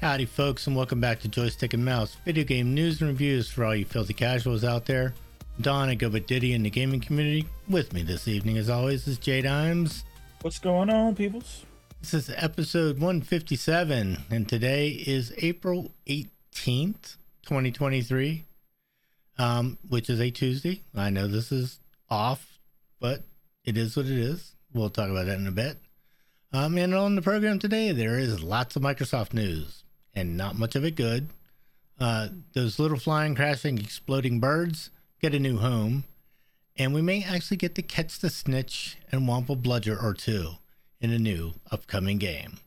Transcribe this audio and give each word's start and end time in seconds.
Howdy, 0.00 0.24
folks, 0.24 0.66
and 0.66 0.74
welcome 0.74 0.98
back 0.98 1.20
to 1.20 1.28
Joystick 1.28 1.74
and 1.74 1.84
Mouse 1.84 2.16
video 2.24 2.42
game 2.42 2.72
news 2.72 3.02
and 3.02 3.10
reviews 3.10 3.50
for 3.50 3.66
all 3.66 3.76
you 3.76 3.84
filthy 3.84 4.14
casuals 4.14 4.64
out 4.64 4.86
there. 4.86 5.12
Don, 5.60 5.90
I 5.90 5.94
go 5.94 6.08
with 6.08 6.26
Diddy 6.26 6.54
in 6.54 6.62
the 6.62 6.70
gaming 6.70 7.00
community. 7.00 7.46
With 7.68 7.92
me 7.92 8.02
this 8.02 8.26
evening, 8.26 8.56
as 8.56 8.70
always, 8.70 9.06
is 9.06 9.18
Jay 9.18 9.42
Dimes. 9.42 10.04
What's 10.40 10.58
going 10.58 10.88
on, 10.88 11.16
peoples? 11.16 11.66
This 12.00 12.14
is 12.14 12.30
episode 12.34 12.94
157, 12.94 14.16
and 14.30 14.48
today 14.48 14.88
is 14.88 15.34
April 15.36 15.90
18th, 16.06 17.18
2023, 17.42 18.46
um, 19.36 19.76
which 19.86 20.08
is 20.08 20.18
a 20.18 20.30
Tuesday. 20.30 20.80
I 20.96 21.10
know 21.10 21.26
this 21.26 21.52
is 21.52 21.78
off, 22.08 22.58
but 23.00 23.24
it 23.66 23.76
is 23.76 23.98
what 23.98 24.06
it 24.06 24.18
is. 24.18 24.54
We'll 24.72 24.88
talk 24.88 25.10
about 25.10 25.26
that 25.26 25.38
in 25.38 25.46
a 25.46 25.52
bit. 25.52 25.76
Um, 26.54 26.78
and 26.78 26.94
on 26.94 27.16
the 27.16 27.22
program 27.22 27.58
today, 27.58 27.92
there 27.92 28.18
is 28.18 28.42
lots 28.42 28.76
of 28.76 28.82
Microsoft 28.82 29.34
news 29.34 29.84
and 30.14 30.36
not 30.36 30.58
much 30.58 30.74
of 30.76 30.84
it 30.84 30.96
good. 30.96 31.28
Uh, 31.98 32.28
those 32.54 32.78
little 32.78 32.98
flying, 32.98 33.34
crashing, 33.34 33.78
exploding 33.78 34.40
birds 34.40 34.90
get 35.20 35.34
a 35.34 35.38
new 35.38 35.58
home, 35.58 36.04
and 36.76 36.94
we 36.94 37.02
may 37.02 37.22
actually 37.22 37.58
get 37.58 37.74
to 37.74 37.82
catch 37.82 38.18
the 38.18 38.30
snitch 38.30 38.96
and 39.12 39.22
womp 39.22 39.50
a 39.50 39.56
bludger 39.56 39.98
or 40.00 40.14
two 40.14 40.52
in 41.00 41.10
a 41.12 41.18
new 41.18 41.52
upcoming 41.70 42.18
game. 42.18 42.58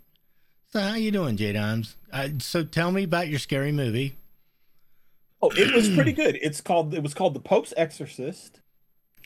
So 0.71 0.79
how 0.79 0.95
you 0.95 1.11
doing, 1.11 1.37
J 1.37 1.53
Dimes? 1.53 1.95
Uh, 2.11 2.29
so 2.39 2.63
tell 2.63 2.91
me 2.91 3.03
about 3.03 3.27
your 3.27 3.39
scary 3.39 3.71
movie. 3.71 4.15
Oh, 5.41 5.51
it 5.55 5.73
was 5.73 5.89
pretty 5.89 6.13
good. 6.13 6.39
It's 6.41 6.61
called. 6.61 6.93
It 6.93 7.03
was 7.03 7.13
called 7.13 7.33
The 7.33 7.39
Pope's 7.39 7.73
Exorcist. 7.75 8.61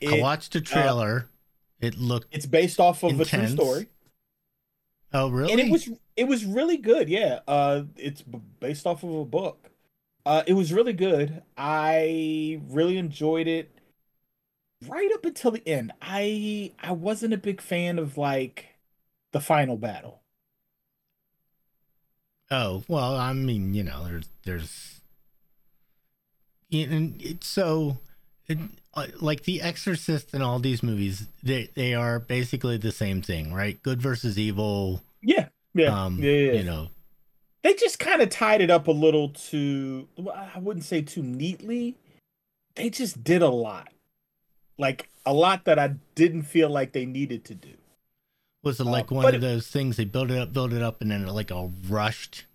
It, 0.00 0.18
I 0.18 0.20
watched 0.20 0.52
the 0.52 0.60
trailer. 0.60 1.28
Uh, 1.30 1.86
it 1.86 1.98
looked. 1.98 2.34
It's 2.34 2.44
based 2.44 2.80
off 2.80 3.02
of 3.02 3.12
intense. 3.12 3.32
a 3.32 3.36
true 3.36 3.64
story. 3.64 3.86
Oh, 5.12 5.30
really? 5.30 5.52
And 5.52 5.60
it 5.60 5.70
was 5.70 5.88
it 6.18 6.28
was 6.28 6.44
really 6.44 6.76
good. 6.76 7.08
Yeah. 7.08 7.40
Uh, 7.48 7.84
it's 7.96 8.22
based 8.60 8.86
off 8.86 9.04
of 9.04 9.10
a 9.14 9.24
book. 9.24 9.70
Uh, 10.26 10.42
it 10.46 10.54
was 10.54 10.72
really 10.72 10.92
good. 10.92 11.42
I 11.56 12.60
really 12.68 12.98
enjoyed 12.98 13.46
it. 13.46 13.70
Right 14.86 15.10
up 15.12 15.24
until 15.24 15.52
the 15.52 15.66
end, 15.68 15.92
I 16.02 16.72
I 16.80 16.92
wasn't 16.92 17.34
a 17.34 17.38
big 17.38 17.60
fan 17.60 17.98
of 17.98 18.16
like 18.18 18.76
the 19.32 19.40
final 19.40 19.76
battle. 19.76 20.22
Oh 22.50 22.82
well, 22.88 23.16
I 23.16 23.32
mean, 23.32 23.74
you 23.74 23.82
know, 23.84 24.04
there's 24.04 24.28
there's, 24.44 25.00
and 26.72 27.20
it's 27.22 27.46
so, 27.46 27.98
it, 28.46 28.58
uh, 28.94 29.06
like 29.20 29.44
The 29.44 29.60
Exorcist 29.62 30.32
and 30.34 30.42
all 30.42 30.58
these 30.58 30.82
movies, 30.82 31.28
they 31.42 31.70
they 31.74 31.94
are 31.94 32.18
basically 32.18 32.76
the 32.78 32.92
same 32.92 33.22
thing, 33.22 33.52
right? 33.52 33.82
Good 33.82 34.00
versus 34.02 34.38
evil. 34.38 35.02
Yeah, 35.22 35.48
yeah, 35.78 36.04
um, 36.04 36.18
yeah, 36.22 36.30
yeah. 36.30 36.52
You 36.52 36.64
know, 36.64 36.88
they 37.62 37.74
just 37.74 37.98
kind 37.98 38.22
of 38.22 38.30
tied 38.30 38.60
it 38.60 38.70
up 38.70 38.88
a 38.88 38.92
little 38.92 39.30
too. 39.30 40.08
I 40.34 40.58
wouldn't 40.58 40.84
say 40.84 41.02
too 41.02 41.22
neatly. 41.22 41.96
They 42.74 42.90
just 42.90 43.22
did 43.24 43.42
a 43.42 43.48
lot, 43.48 43.88
like 44.78 45.08
a 45.26 45.32
lot 45.32 45.64
that 45.64 45.78
I 45.78 45.94
didn't 46.14 46.42
feel 46.42 46.68
like 46.70 46.92
they 46.92 47.06
needed 47.06 47.44
to 47.46 47.54
do. 47.54 47.74
Was 48.62 48.80
it 48.80 48.84
like 48.84 49.10
uh, 49.12 49.16
one 49.16 49.26
of 49.26 49.34
it, 49.34 49.40
those 49.40 49.68
things 49.68 49.96
they 49.96 50.04
build 50.04 50.30
it 50.30 50.38
up, 50.38 50.52
build 50.52 50.72
it 50.72 50.82
up, 50.82 51.00
and 51.00 51.10
then 51.10 51.26
like 51.26 51.50
a 51.50 51.70
rushed 51.88 52.46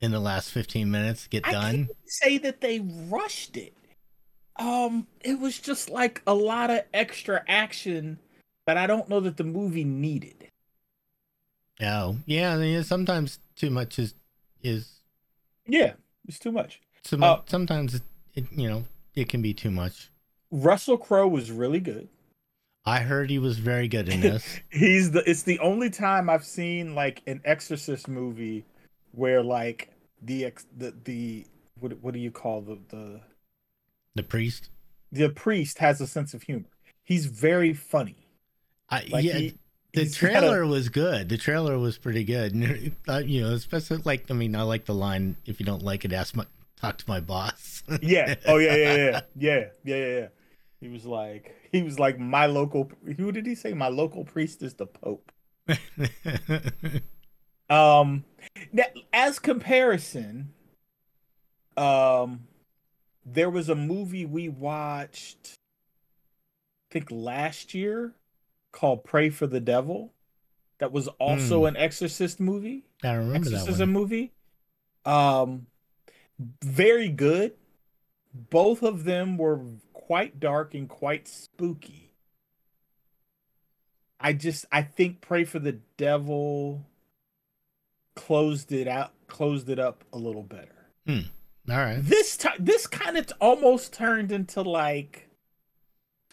in 0.00 0.10
the 0.10 0.20
last 0.20 0.50
fifteen 0.50 0.90
minutes 0.90 1.26
get 1.26 1.46
I 1.46 1.52
done? 1.52 1.88
say 2.06 2.38
that 2.38 2.60
they 2.60 2.80
rushed 2.80 3.56
it. 3.56 3.74
Um, 4.56 5.06
it 5.22 5.38
was 5.38 5.58
just 5.58 5.88
like 5.88 6.22
a 6.26 6.34
lot 6.34 6.70
of 6.70 6.82
extra 6.92 7.42
action 7.48 8.18
that 8.66 8.76
I 8.76 8.86
don't 8.86 9.08
know 9.08 9.20
that 9.20 9.36
the 9.36 9.44
movie 9.44 9.84
needed. 9.84 10.39
Oh, 11.82 12.16
yeah. 12.26 12.54
I 12.54 12.56
mean, 12.58 12.82
sometimes 12.84 13.38
too 13.56 13.70
much 13.70 13.98
is 13.98 14.14
is. 14.62 15.00
Yeah, 15.66 15.94
it's 16.26 16.38
too 16.38 16.52
much. 16.52 16.80
So 17.04 17.18
uh, 17.18 17.40
sometimes 17.46 17.94
it, 17.94 18.02
it, 18.34 18.44
you 18.52 18.68
know, 18.68 18.84
it 19.14 19.28
can 19.28 19.42
be 19.42 19.54
too 19.54 19.70
much. 19.70 20.10
Russell 20.50 20.98
Crowe 20.98 21.28
was 21.28 21.50
really 21.50 21.80
good. 21.80 22.08
I 22.84 23.00
heard 23.00 23.30
he 23.30 23.38
was 23.38 23.58
very 23.58 23.88
good 23.88 24.08
in 24.08 24.20
this. 24.20 24.60
He's 24.70 25.10
the. 25.10 25.28
It's 25.28 25.42
the 25.42 25.58
only 25.60 25.90
time 25.90 26.30
I've 26.30 26.44
seen 26.44 26.94
like 26.94 27.22
an 27.26 27.40
Exorcist 27.44 28.08
movie 28.08 28.64
where 29.12 29.42
like 29.42 29.90
the 30.22 30.46
ex 30.46 30.66
the 30.76 30.94
the 31.04 31.46
what 31.78 31.92
what 32.02 32.14
do 32.14 32.20
you 32.20 32.30
call 32.30 32.62
the 32.62 32.78
the 32.88 33.20
the 34.14 34.22
priest? 34.22 34.70
The 35.12 35.28
priest 35.28 35.78
has 35.78 36.00
a 36.00 36.06
sense 36.06 36.34
of 36.34 36.42
humor. 36.42 36.68
He's 37.02 37.26
very 37.26 37.74
funny. 37.74 38.28
I 38.88 39.06
like 39.10 39.24
yeah. 39.24 39.34
He, 39.34 39.54
the 39.92 40.08
trailer 40.08 40.62
a... 40.62 40.66
was 40.66 40.88
good. 40.88 41.28
The 41.28 41.38
trailer 41.38 41.78
was 41.78 41.98
pretty 41.98 42.24
good. 42.24 42.54
And, 42.54 42.94
you 43.28 43.42
know, 43.42 43.52
especially 43.52 43.98
like 44.04 44.30
I 44.30 44.34
mean, 44.34 44.54
I 44.54 44.62
like 44.62 44.86
the 44.86 44.94
line: 44.94 45.36
"If 45.46 45.60
you 45.60 45.66
don't 45.66 45.82
like 45.82 46.04
it, 46.04 46.12
ask 46.12 46.34
my 46.34 46.46
talk 46.80 46.98
to 46.98 47.04
my 47.08 47.20
boss." 47.20 47.82
yeah. 48.02 48.34
Oh 48.46 48.58
yeah, 48.58 48.74
yeah, 48.74 48.94
yeah, 48.94 48.94
yeah, 49.04 49.20
yeah, 49.84 49.96
yeah, 49.96 50.18
yeah. 50.18 50.28
He 50.80 50.88
was 50.88 51.04
like, 51.04 51.54
he 51.72 51.82
was 51.82 51.98
like, 51.98 52.18
my 52.18 52.46
local. 52.46 52.90
Who 53.16 53.32
did 53.32 53.46
he 53.46 53.54
say? 53.54 53.74
My 53.74 53.88
local 53.88 54.24
priest 54.24 54.62
is 54.62 54.74
the 54.74 54.86
Pope. 54.86 55.30
um, 57.70 58.24
now, 58.72 58.84
as 59.12 59.38
comparison, 59.38 60.52
um, 61.76 62.46
there 63.26 63.50
was 63.50 63.68
a 63.68 63.74
movie 63.74 64.24
we 64.24 64.48
watched. 64.48 65.54
I 66.90 66.94
think 66.94 67.10
last 67.10 67.74
year 67.74 68.14
called 68.72 69.04
Pray 69.04 69.30
for 69.30 69.46
the 69.46 69.60
Devil 69.60 70.12
that 70.80 70.92
was 70.92 71.08
also 71.18 71.62
mm. 71.62 71.68
an 71.68 71.76
Exorcist 71.76 72.40
movie. 72.40 72.84
I 73.04 73.12
remember 73.12 73.48
Exorcism 73.48 73.78
that 73.78 73.84
one. 73.84 73.92
movie. 73.92 74.32
Um, 75.04 75.66
very 76.62 77.08
good. 77.08 77.52
Both 78.32 78.82
of 78.82 79.04
them 79.04 79.36
were 79.36 79.60
quite 79.92 80.40
dark 80.40 80.74
and 80.74 80.88
quite 80.88 81.28
spooky. 81.28 82.12
I 84.18 84.32
just 84.32 84.66
I 84.70 84.82
think 84.82 85.20
Pray 85.20 85.44
for 85.44 85.58
the 85.58 85.78
Devil 85.96 86.86
closed 88.16 88.72
it 88.72 88.86
out 88.86 89.12
closed 89.28 89.68
it 89.68 89.78
up 89.78 90.04
a 90.12 90.18
little 90.18 90.42
better. 90.42 90.88
Hmm. 91.06 91.20
All 91.70 91.78
right. 91.78 92.00
This 92.00 92.36
time 92.36 92.56
this 92.58 92.86
kind 92.86 93.16
of 93.16 93.28
almost 93.40 93.92
turned 93.92 94.32
into 94.32 94.62
like 94.62 95.29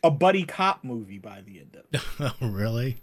a 0.03 0.11
buddy 0.11 0.43
cop 0.43 0.83
movie 0.83 1.19
by 1.19 1.41
the 1.41 1.59
end 1.59 1.75
of 1.75 1.85
it. 1.91 2.01
oh, 2.41 2.47
really? 2.47 2.97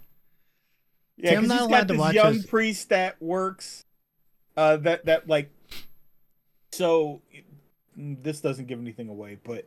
Yeah, 1.17 1.41
because 1.41 1.59
he's 1.59 1.67
got 1.67 1.87
this 1.87 2.13
young 2.13 2.33
this. 2.37 2.45
priest 2.45 2.89
that 2.89 3.21
works. 3.21 3.85
Uh, 4.57 4.77
that 4.77 5.05
that 5.05 5.27
like. 5.27 5.51
So, 6.71 7.21
this 7.95 8.41
doesn't 8.41 8.67
give 8.67 8.79
anything 8.79 9.07
away, 9.07 9.37
but 9.43 9.65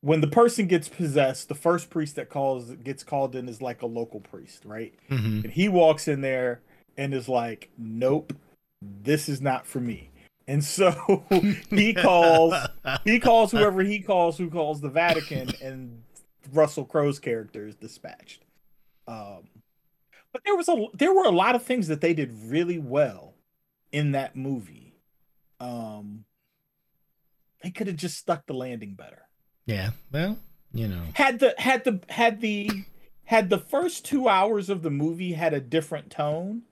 when 0.00 0.20
the 0.20 0.28
person 0.28 0.66
gets 0.66 0.88
possessed, 0.88 1.48
the 1.48 1.54
first 1.54 1.90
priest 1.90 2.16
that 2.16 2.28
calls 2.28 2.70
gets 2.76 3.02
called 3.02 3.34
in 3.34 3.48
is 3.48 3.60
like 3.60 3.82
a 3.82 3.86
local 3.86 4.20
priest, 4.20 4.64
right? 4.64 4.94
Mm-hmm. 5.10 5.40
And 5.44 5.52
he 5.52 5.68
walks 5.68 6.06
in 6.06 6.20
there 6.20 6.60
and 6.96 7.12
is 7.12 7.28
like, 7.28 7.70
"Nope, 7.76 8.32
this 8.80 9.28
is 9.28 9.40
not 9.40 9.66
for 9.66 9.80
me." 9.80 10.10
And 10.48 10.64
so 10.64 11.24
he 11.70 11.92
calls 11.92 12.54
he 13.04 13.20
calls 13.20 13.52
whoever 13.52 13.82
he 13.82 14.00
calls 14.00 14.38
who 14.38 14.48
calls 14.48 14.80
the 14.80 14.88
Vatican 14.88 15.50
and 15.62 16.02
Russell 16.52 16.86
Crowe's 16.86 17.18
character 17.18 17.66
is 17.66 17.76
dispatched. 17.76 18.42
Um, 19.06 19.50
but 20.32 20.42
there 20.44 20.56
was 20.56 20.68
a 20.68 20.86
there 20.94 21.12
were 21.12 21.26
a 21.26 21.30
lot 21.30 21.54
of 21.54 21.62
things 21.62 21.88
that 21.88 22.00
they 22.00 22.14
did 22.14 22.32
really 22.46 22.78
well 22.78 23.34
in 23.92 24.12
that 24.12 24.36
movie. 24.36 24.94
Um, 25.60 26.24
they 27.62 27.70
could 27.70 27.86
have 27.86 27.96
just 27.96 28.16
stuck 28.16 28.46
the 28.46 28.54
landing 28.54 28.94
better. 28.94 29.28
Yeah, 29.66 29.90
well, 30.10 30.38
you 30.72 30.88
know, 30.88 31.02
had 31.12 31.40
the 31.40 31.54
had 31.58 31.84
the 31.84 32.00
had 32.08 32.40
the 32.40 32.70
had 33.24 33.50
the 33.50 33.58
first 33.58 34.06
two 34.06 34.28
hours 34.28 34.70
of 34.70 34.82
the 34.82 34.90
movie 34.90 35.32
had 35.32 35.52
a 35.52 35.60
different 35.60 36.10
tone. 36.10 36.62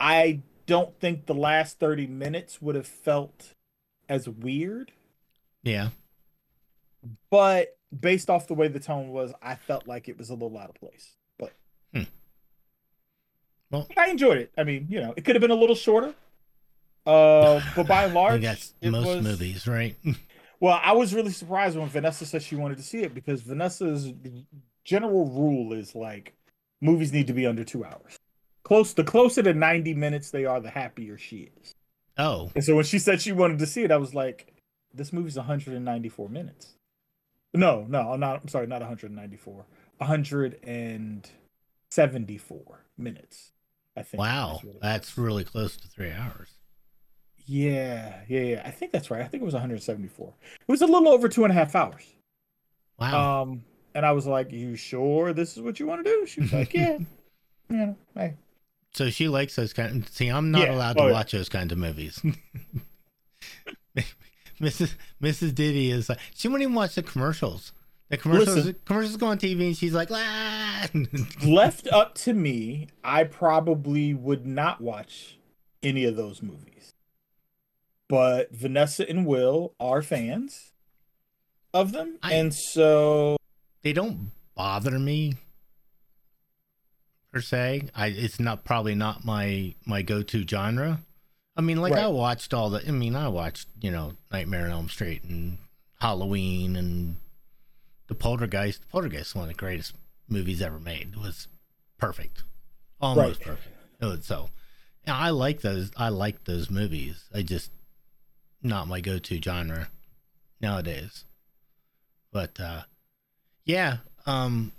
I 0.00 0.42
don't 0.66 0.98
think 1.00 1.26
the 1.26 1.34
last 1.34 1.78
30 1.78 2.06
minutes 2.06 2.60
would 2.60 2.74
have 2.74 2.86
felt 2.86 3.54
as 4.08 4.28
weird. 4.28 4.92
Yeah. 5.62 5.90
But 7.30 7.76
based 7.98 8.30
off 8.30 8.48
the 8.48 8.54
way 8.54 8.68
the 8.68 8.80
tone 8.80 9.08
was, 9.08 9.32
I 9.42 9.54
felt 9.54 9.86
like 9.86 10.08
it 10.08 10.18
was 10.18 10.30
a 10.30 10.34
little 10.34 10.56
out 10.58 10.70
of 10.70 10.74
place. 10.76 11.16
But 11.38 11.52
hmm. 11.92 12.02
well, 13.70 13.88
I 13.96 14.10
enjoyed 14.10 14.38
it. 14.38 14.52
I 14.56 14.64
mean, 14.64 14.86
you 14.88 15.00
know, 15.00 15.14
it 15.16 15.24
could 15.24 15.34
have 15.34 15.40
been 15.40 15.50
a 15.50 15.56
little 15.56 15.76
shorter. 15.76 16.14
Uh, 17.06 17.60
but 17.76 17.86
by 17.86 18.04
and 18.04 18.14
large, 18.14 18.42
that's 18.42 18.74
most 18.82 19.06
was, 19.06 19.24
movies, 19.24 19.66
right? 19.66 19.96
well, 20.60 20.80
I 20.82 20.92
was 20.92 21.14
really 21.14 21.32
surprised 21.32 21.76
when 21.76 21.88
Vanessa 21.88 22.24
said 22.24 22.42
she 22.42 22.56
wanted 22.56 22.78
to 22.78 22.82
see 22.82 23.02
it 23.02 23.14
because 23.14 23.42
Vanessa's 23.42 24.12
general 24.84 25.26
rule 25.26 25.72
is 25.72 25.94
like 25.94 26.34
movies 26.80 27.12
need 27.12 27.26
to 27.26 27.32
be 27.32 27.46
under 27.46 27.64
two 27.64 27.84
hours 27.84 28.18
close 28.64 28.92
the 28.94 29.04
closer 29.04 29.42
to 29.42 29.54
90 29.54 29.94
minutes 29.94 30.30
they 30.30 30.44
are 30.44 30.60
the 30.60 30.70
happier 30.70 31.16
she 31.16 31.50
is 31.60 31.74
oh 32.18 32.50
and 32.54 32.64
so 32.64 32.74
when 32.74 32.84
she 32.84 32.98
said 32.98 33.20
she 33.20 33.32
wanted 33.32 33.58
to 33.58 33.66
see 33.66 33.84
it 33.84 33.92
i 33.92 33.96
was 33.96 34.14
like 34.14 34.52
this 34.92 35.12
movie's 35.12 35.36
194 35.36 36.28
minutes 36.28 36.74
no 37.52 37.84
no 37.88 38.12
i'm 38.12 38.20
not 38.20 38.40
i'm 38.42 38.48
sorry 38.48 38.66
not 38.66 38.80
194 38.80 39.66
174 39.98 42.84
minutes 42.98 43.52
I 43.96 44.02
think. 44.02 44.20
Wow, 44.20 44.60
it 44.62 44.80
that's 44.80 45.16
really 45.16 45.44
close 45.44 45.76
to 45.76 45.88
three 45.88 46.10
hours. 46.10 46.50
yeah, 47.46 48.20
yeah, 48.28 48.40
yeah. 48.40 48.62
I 48.64 48.70
think 48.70 48.92
that's 48.92 49.10
right. 49.10 49.20
I 49.20 49.26
think 49.26 49.42
it 49.42 49.44
was 49.44 49.54
174. 49.54 50.34
It 50.44 50.72
was 50.72 50.82
a 50.82 50.86
little 50.86 51.08
over 51.08 51.28
two 51.28 51.44
and 51.44 51.52
a 51.52 51.54
half 51.54 51.74
hours. 51.74 52.04
Wow. 52.98 53.42
Um, 53.42 53.64
and 53.94 54.04
I 54.04 54.12
was 54.12 54.26
like, 54.26 54.50
"You 54.50 54.76
sure 54.76 55.32
this 55.32 55.56
is 55.56 55.62
what 55.62 55.78
you 55.78 55.86
want 55.86 56.04
to 56.04 56.10
do?" 56.10 56.26
She 56.26 56.40
was 56.40 56.52
like, 56.52 56.74
"Yeah, 56.74 56.98
you 57.68 57.76
know, 57.76 57.96
hey." 58.14 58.34
So 58.94 59.10
she 59.10 59.28
likes 59.28 59.56
those 59.56 59.72
kind. 59.72 60.08
see, 60.08 60.28
I'm 60.28 60.50
not 60.50 60.62
Yeah. 60.68 60.74
allowed 60.74 60.94
to 60.94 61.02
Oh, 61.02 61.06
yeah. 61.08 61.12
watch 61.12 61.32
those 61.32 61.48
kinds 61.48 61.72
of 61.72 61.78
movies. 61.78 62.20
Mrs. 64.60 64.94
Mrs. 65.22 65.54
Diddy 65.54 65.90
is 65.90 66.08
like 66.08 66.18
she 66.34 66.46
wouldn't 66.48 66.62
even 66.62 66.74
watch 66.74 66.94
the 66.94 67.02
commercials. 67.02 67.72
The 68.08 68.16
commercials 68.18 68.56
Listen. 68.56 68.76
commercials 68.84 69.16
go 69.16 69.26
on 69.26 69.38
TV 69.38 69.66
and 69.66 69.76
she's 69.76 69.92
like, 69.94 70.08
ah! 70.12 70.86
Left 71.44 71.88
up 71.88 72.14
to 72.16 72.32
me, 72.32 72.88
I 73.02 73.24
probably 73.24 74.14
would 74.14 74.46
not 74.46 74.80
watch 74.80 75.38
any 75.82 76.04
of 76.04 76.14
those 76.16 76.40
movies. 76.42 76.92
But 78.08 78.52
Vanessa 78.54 79.08
and 79.08 79.26
Will 79.26 79.74
are 79.80 80.02
fans 80.02 80.72
of 81.72 81.90
them, 81.92 82.18
I- 82.22 82.34
and 82.34 82.54
so 82.54 83.36
they 83.82 83.92
don't 83.92 84.30
bother 84.54 84.98
me 84.98 85.34
per 87.34 87.40
se. 87.40 87.88
I 87.94 88.06
it's 88.06 88.38
not 88.38 88.64
probably 88.64 88.94
not 88.94 89.24
my 89.24 89.74
my 89.84 90.02
go 90.02 90.22
to 90.22 90.46
genre. 90.46 91.00
I 91.56 91.60
mean, 91.60 91.80
like 91.80 91.92
I 91.92 92.06
watched 92.06 92.54
all 92.54 92.70
the. 92.70 92.86
I 92.86 92.90
mean, 92.92 93.16
I 93.16 93.28
watched 93.28 93.68
you 93.80 93.90
know 93.90 94.12
Nightmare 94.32 94.66
on 94.66 94.70
Elm 94.70 94.88
Street 94.88 95.24
and 95.24 95.58
Halloween 96.00 96.76
and 96.76 97.16
the 98.06 98.14
Poltergeist. 98.14 98.80
The 98.82 98.86
Poltergeist 98.86 99.30
is 99.30 99.34
one 99.34 99.44
of 99.44 99.48
the 99.48 99.54
greatest 99.54 99.94
movies 100.28 100.62
ever 100.62 100.78
made. 100.78 101.12
It 101.12 101.18
was 101.18 101.48
perfect, 101.98 102.44
almost 103.00 103.40
Right. 103.40 103.48
perfect. 103.48 103.76
Was 104.00 104.24
so. 104.24 104.50
I 105.06 105.30
like 105.30 105.60
those. 105.60 105.90
I 105.96 106.08
like 106.08 106.44
those 106.44 106.70
movies. 106.70 107.24
I 107.34 107.42
just 107.42 107.70
not 108.62 108.88
my 108.88 109.00
go 109.00 109.18
to 109.18 109.42
genre 109.42 109.90
nowadays. 110.60 111.24
But 112.32 112.58
uh 112.60 112.82
yeah, 113.64 113.98
um 114.24 114.72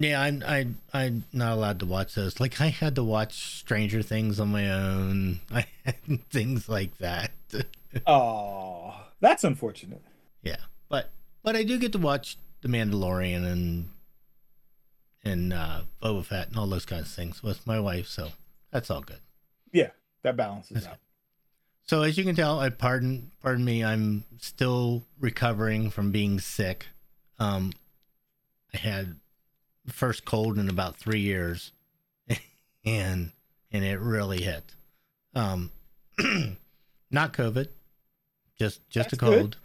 yeah, 0.00 0.20
I'm 0.22 0.42
I 0.46 0.66
I'm 0.94 1.24
not 1.30 1.52
allowed 1.52 1.78
to 1.80 1.86
watch 1.86 2.14
those. 2.14 2.40
Like 2.40 2.58
I 2.58 2.68
had 2.68 2.94
to 2.94 3.04
watch 3.04 3.58
Stranger 3.58 4.02
Things 4.02 4.40
on 4.40 4.48
my 4.48 4.70
own. 4.70 5.40
I 5.52 5.66
had 5.84 6.28
things 6.30 6.68
like 6.70 6.96
that. 6.98 7.32
oh, 8.06 8.94
that's 9.20 9.44
unfortunate. 9.44 10.02
yeah. 10.42 10.56
But 10.88 11.10
but 11.42 11.54
I 11.54 11.64
do 11.64 11.78
get 11.78 11.92
to 11.92 11.98
watch 11.98 12.38
The 12.62 12.68
Mandalorian 12.68 13.44
and 13.44 13.90
and 15.22 15.52
uh 15.52 15.82
Boba 16.02 16.24
Fett 16.24 16.48
and 16.48 16.56
all 16.56 16.66
those 16.66 16.86
kinds 16.86 17.08
of 17.08 17.12
things 17.12 17.42
with 17.42 17.66
my 17.66 17.78
wife, 17.78 18.06
so 18.08 18.30
that's 18.72 18.90
all 18.90 19.02
good. 19.02 19.20
Yeah, 19.70 19.90
that 20.22 20.34
balances 20.34 20.74
That's 20.76 20.86
out. 20.86 20.96
So 21.86 22.02
as 22.02 22.16
you 22.16 22.24
can 22.24 22.36
tell, 22.36 22.58
I 22.58 22.70
pardon 22.70 23.32
pardon 23.42 23.66
me, 23.66 23.84
I'm 23.84 24.24
still 24.38 25.04
recovering 25.20 25.90
from 25.90 26.10
being 26.10 26.40
sick. 26.40 26.86
Um 27.38 27.74
I 28.72 28.78
had 28.78 29.16
first 29.92 30.24
cold 30.24 30.58
in 30.58 30.68
about 30.68 30.96
3 30.96 31.20
years 31.20 31.72
and 32.84 33.32
and 33.72 33.84
it 33.84 34.00
really 34.00 34.42
hit. 34.42 34.74
Um 35.34 35.70
not 37.10 37.32
COVID. 37.32 37.68
Just 38.58 38.88
just 38.90 39.10
That's 39.10 39.22
a 39.22 39.24
good. 39.26 39.38
cold. 39.38 39.56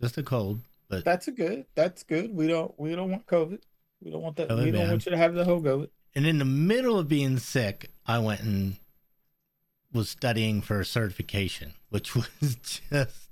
Just 0.00 0.18
a 0.18 0.22
cold, 0.22 0.60
but 0.88 1.04
That's 1.04 1.28
a 1.28 1.32
good. 1.32 1.66
That's 1.74 2.02
good. 2.04 2.34
We 2.34 2.46
don't. 2.46 2.72
We 2.78 2.94
don't 2.94 3.10
want 3.10 3.26
COVID. 3.26 3.60
We 4.02 4.10
don't 4.10 4.22
want 4.22 4.36
that. 4.36 4.48
COVID, 4.48 4.64
we 4.64 4.70
don't 4.70 4.88
want 4.88 5.04
you 5.04 5.10
to 5.10 5.18
have 5.18 5.34
the 5.34 5.44
whole 5.44 5.60
COVID. 5.60 5.90
and 6.14 6.26
in 6.26 6.38
the 6.38 6.44
middle 6.46 6.98
of 6.98 7.06
being 7.06 7.36
sick, 7.38 7.90
I 8.06 8.18
went 8.18 8.40
and 8.40 8.76
was 9.92 10.08
studying 10.08 10.62
for 10.62 10.80
a 10.80 10.84
certification, 10.86 11.74
which 11.90 12.14
was 12.14 12.56
just 12.62 13.28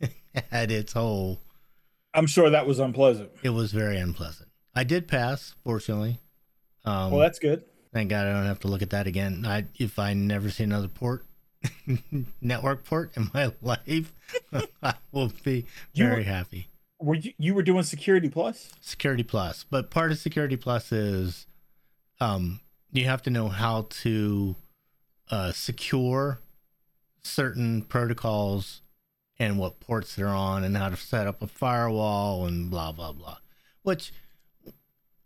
had 0.50 0.70
its 0.70 0.92
whole 0.94 1.40
I'm 2.14 2.26
sure 2.26 2.48
that 2.48 2.66
was 2.66 2.78
unpleasant. 2.78 3.30
it 3.42 3.50
was 3.50 3.72
very 3.72 3.98
unpleasant. 3.98 4.48
I 4.74 4.84
did 4.84 5.06
pass, 5.08 5.54
fortunately. 5.64 6.18
Um, 6.84 7.10
well, 7.12 7.20
that's 7.20 7.38
good. 7.38 7.64
thank 7.92 8.10
God 8.10 8.26
I 8.26 8.32
don't 8.32 8.46
have 8.46 8.60
to 8.60 8.68
look 8.68 8.82
at 8.82 8.90
that 8.90 9.06
again. 9.06 9.44
I 9.46 9.64
if 9.78 9.98
I 9.98 10.12
never 10.14 10.50
see 10.50 10.64
another 10.64 10.88
port, 10.88 11.24
network 12.40 12.84
port 12.84 13.12
in 13.16 13.30
my 13.32 13.52
life, 13.62 14.12
I 14.82 14.94
will 15.12 15.32
be 15.44 15.66
You 15.92 16.04
very 16.06 16.16
were- 16.18 16.22
happy. 16.24 16.68
Were 17.00 17.14
you? 17.16 17.32
You 17.38 17.54
were 17.54 17.62
doing 17.62 17.82
Security 17.82 18.28
Plus. 18.28 18.72
Security 18.80 19.22
Plus, 19.24 19.64
but 19.68 19.90
part 19.90 20.10
of 20.12 20.18
Security 20.18 20.56
Plus 20.56 20.90
is, 20.92 21.46
um, 22.20 22.60
you 22.92 23.04
have 23.04 23.22
to 23.24 23.30
know 23.30 23.48
how 23.48 23.86
to, 24.02 24.56
uh, 25.30 25.52
secure 25.52 26.38
certain 27.22 27.82
protocols 27.82 28.80
and 29.38 29.58
what 29.58 29.80
ports 29.80 30.14
they're 30.14 30.28
on 30.28 30.62
and 30.64 30.76
how 30.76 30.88
to 30.88 30.96
set 30.96 31.26
up 31.26 31.42
a 31.42 31.46
firewall 31.46 32.46
and 32.46 32.70
blah 32.70 32.92
blah 32.92 33.12
blah, 33.12 33.38
which 33.82 34.12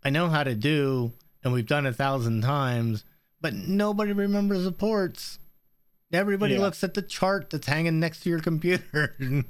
I 0.08 0.10
know 0.10 0.30
how 0.30 0.42
to 0.42 0.54
do 0.54 1.12
and 1.44 1.52
we've 1.52 1.66
done 1.66 1.84
a 1.84 1.92
thousand 1.92 2.40
times, 2.40 3.04
but 3.42 3.52
nobody 3.52 4.12
remembers 4.12 4.64
the 4.64 4.72
ports. 4.72 5.38
Everybody 6.10 6.54
Yeah. 6.54 6.60
looks 6.60 6.82
at 6.82 6.94
the 6.94 7.02
chart 7.02 7.50
that's 7.50 7.66
hanging 7.66 8.00
next 8.00 8.20
to 8.20 8.30
your 8.30 8.40
computer. 8.40 9.14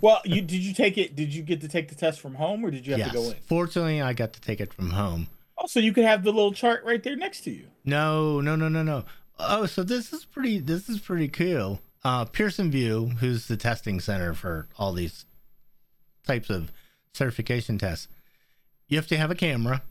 Well, 0.00 0.22
you 0.24 0.40
did 0.40 0.62
you 0.62 0.72
take 0.72 0.96
it? 0.96 1.14
Did 1.16 1.34
you 1.34 1.42
get 1.42 1.60
to 1.60 1.68
take 1.68 1.90
the 1.90 1.94
test 1.94 2.18
from 2.20 2.36
home, 2.36 2.64
or 2.64 2.70
did 2.70 2.86
you 2.86 2.92
have 2.92 3.00
yes. 3.00 3.08
to 3.10 3.14
go 3.14 3.24
in? 3.24 3.34
Fortunately, 3.46 4.00
I 4.00 4.14
got 4.14 4.32
to 4.32 4.40
take 4.40 4.58
it 4.58 4.72
from 4.72 4.88
home. 4.88 5.28
Oh, 5.58 5.66
so 5.66 5.80
you 5.80 5.92
could 5.92 6.06
have 6.06 6.24
the 6.24 6.32
little 6.32 6.54
chart 6.54 6.82
right 6.82 7.02
there 7.02 7.14
next 7.14 7.42
to 7.42 7.50
you. 7.50 7.66
No, 7.84 8.40
no, 8.40 8.56
no, 8.56 8.70
no, 8.70 8.82
no. 8.82 9.04
Oh, 9.38 9.66
so 9.66 9.82
this 9.82 10.10
is 10.14 10.24
pretty. 10.24 10.60
This 10.60 10.88
is 10.88 10.98
pretty 10.98 11.28
cool. 11.28 11.82
Uh, 12.02 12.24
Pearson 12.24 12.70
VUE, 12.70 13.16
who's 13.18 13.48
the 13.48 13.58
testing 13.58 14.00
center 14.00 14.32
for 14.32 14.66
all 14.78 14.94
these 14.94 15.26
types 16.26 16.48
of 16.48 16.72
certification 17.12 17.76
tests, 17.76 18.08
you 18.92 18.98
have 18.98 19.06
to 19.08 19.16
have 19.16 19.30
a 19.30 19.34
camera, 19.34 19.82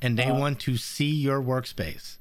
and 0.00 0.18
they 0.18 0.24
Uh-huh. 0.30 0.40
want 0.40 0.60
to 0.60 0.78
see 0.78 1.10
your 1.14 1.42
workspace. 1.42 2.16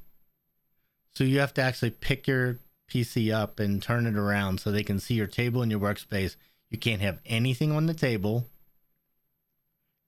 So 1.16 1.24
you 1.24 1.40
have 1.40 1.54
to 1.54 1.62
actually 1.62 1.92
pick 1.92 2.28
your 2.28 2.60
PC 2.90 3.32
up 3.32 3.60
and 3.62 3.82
turn 3.82 4.06
it 4.06 4.16
around 4.16 4.60
so 4.60 4.70
they 4.72 4.84
can 4.84 5.00
see 5.00 5.14
your 5.16 5.28
table 5.28 5.62
and 5.62 5.72
your 5.72 5.80
workspace. 5.80 6.36
You 6.70 6.78
can't 6.78 7.02
have 7.02 7.20
anything 7.26 7.72
on 7.72 7.86
the 7.86 7.94
table, 7.94 8.46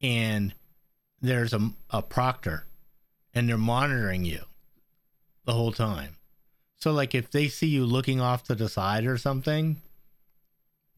and 0.01 0.53
there's 1.21 1.53
a, 1.53 1.71
a 1.89 2.01
proctor, 2.01 2.65
and 3.33 3.47
they're 3.47 3.57
monitoring 3.57 4.25
you 4.25 4.43
the 5.45 5.53
whole 5.53 5.71
time. 5.71 6.17
So 6.77 6.91
like 6.91 7.15
if 7.15 7.31
they 7.31 7.47
see 7.47 7.67
you 7.67 7.85
looking 7.85 8.19
off 8.21 8.43
to 8.45 8.55
the 8.55 8.69
side 8.69 9.05
or 9.05 9.17
something, 9.17 9.81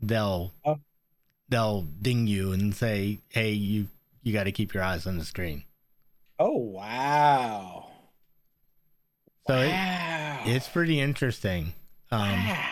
they'll 0.01 0.51
Oh. 0.65 0.79
they'll 1.47 1.83
ding 1.83 2.25
you 2.27 2.51
and 2.53 2.73
say, 2.75 3.19
"Hey, 3.29 3.51
you 3.51 3.89
you 4.21 4.33
got 4.33 4.43
to 4.45 4.51
keep 4.51 4.73
your 4.73 4.83
eyes 4.83 5.05
on 5.07 5.17
the 5.17 5.25
screen." 5.25 5.63
Oh 6.39 6.57
wow! 6.57 7.87
So 9.47 9.57
it, 9.59 9.73
it's 10.55 10.67
pretty 10.67 10.99
interesting. 10.99 11.73
Um, 12.11 12.21
wow. 12.47 12.69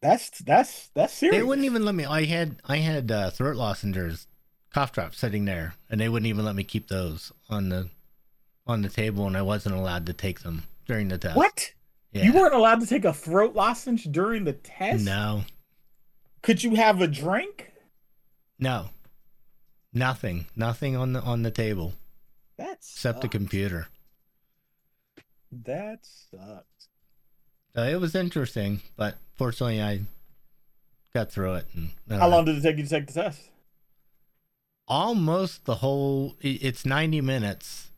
That's 0.00 0.30
that's 0.40 0.88
that's 0.94 1.12
serious. 1.12 1.36
they 1.36 1.42
wouldn't 1.42 1.66
even 1.66 1.84
let 1.84 1.94
me. 1.94 2.04
I 2.04 2.24
had 2.24 2.60
I 2.66 2.78
had 2.78 3.10
uh, 3.10 3.30
throat 3.30 3.56
lozenges, 3.56 4.26
cough 4.72 4.92
drops 4.92 5.18
sitting 5.18 5.44
there, 5.44 5.74
and 5.90 6.00
they 6.00 6.08
wouldn't 6.08 6.28
even 6.28 6.44
let 6.44 6.56
me 6.56 6.64
keep 6.64 6.88
those 6.88 7.32
on 7.50 7.68
the 7.68 7.90
on 8.66 8.80
the 8.82 8.88
table, 8.88 9.26
and 9.26 9.36
I 9.36 9.42
wasn't 9.42 9.74
allowed 9.74 10.06
to 10.06 10.12
take 10.14 10.40
them 10.40 10.62
during 10.86 11.08
the 11.08 11.18
test. 11.18 11.36
What? 11.36 11.72
Yeah. 12.12 12.24
You 12.24 12.32
weren't 12.32 12.54
allowed 12.54 12.80
to 12.80 12.86
take 12.86 13.04
a 13.04 13.12
throat 13.12 13.54
lozenge 13.54 14.04
during 14.10 14.44
the 14.44 14.52
test. 14.54 15.04
No, 15.04 15.42
Could 16.42 16.62
you 16.64 16.74
have 16.76 17.00
a 17.00 17.06
drink? 17.06 17.70
no, 18.58 18.88
nothing, 19.92 20.46
nothing 20.56 20.96
on 20.96 21.12
the 21.12 21.20
on 21.20 21.42
the 21.42 21.50
table 21.50 21.94
That's 22.56 22.92
except 22.94 23.20
the 23.20 23.28
computer. 23.28 23.88
That 25.52 26.00
sucks. 26.04 26.88
Uh, 27.76 27.82
it 27.82 28.00
was 28.00 28.14
interesting, 28.14 28.82
but 28.96 29.16
fortunately, 29.36 29.82
I 29.82 30.00
got 31.14 31.30
through 31.32 31.54
it. 31.54 31.66
And 31.74 31.90
don't 32.08 32.18
How 32.20 32.28
long 32.28 32.44
did 32.44 32.56
it 32.56 32.62
take 32.62 32.76
you 32.78 32.84
to 32.84 32.88
take 32.90 33.06
the 33.08 33.12
test? 33.12 33.50
Almost 34.88 35.64
the 35.66 35.76
whole. 35.76 36.36
It's 36.40 36.84
ninety 36.84 37.20
minutes. 37.20 37.90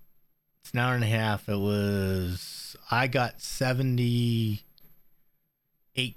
It's 0.60 0.72
an 0.72 0.78
hour 0.80 0.94
and 0.94 1.04
a 1.04 1.08
half. 1.08 1.48
It 1.48 1.56
was. 1.58 2.76
I 2.90 3.06
got 3.06 3.40
seventy-eight 3.40 4.62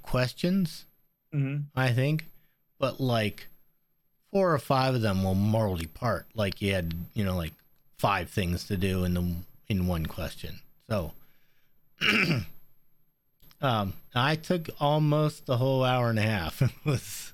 questions, 0.02 0.86
Mm-hmm. 1.34 1.64
I 1.78 1.92
think, 1.92 2.28
but 2.80 3.00
like 3.00 3.48
four 4.36 4.54
or 4.54 4.60
five 4.60 4.94
of 4.94 5.02
them 5.02 5.24
will 5.24 5.34
morally 5.34 5.86
part. 5.88 6.26
Like 6.36 6.62
you 6.62 6.74
had, 6.74 6.94
you 7.14 7.24
know, 7.24 7.38
like 7.38 7.54
five 7.98 8.30
things 8.30 8.66
to 8.66 8.76
do 8.76 9.06
in 9.06 9.14
the 9.14 9.36
in 9.70 9.88
one 9.88 10.06
question. 10.08 10.60
So. 10.90 11.14
Um, 13.62 13.94
I 14.14 14.36
took 14.36 14.70
almost 14.82 15.46
the 15.46 15.58
whole 15.58 15.84
hour 15.84 16.10
and 16.10 16.20
a 16.20 16.24
half. 16.24 16.62
It 16.62 16.72
was. 16.84 17.34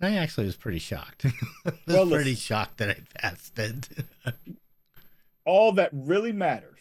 I 0.00 0.16
actually 0.16 0.46
was 0.46 0.56
pretty 0.56 0.78
shocked. 0.78 1.24
I 1.26 1.30
was 1.64 1.74
Well, 1.86 2.06
pretty 2.08 2.30
listen. 2.30 2.36
shocked 2.36 2.78
that 2.78 2.88
I 2.90 2.96
passed 3.20 3.58
it. 3.58 3.88
All 5.44 5.72
that 5.72 5.90
really 5.92 6.32
matters 6.32 6.78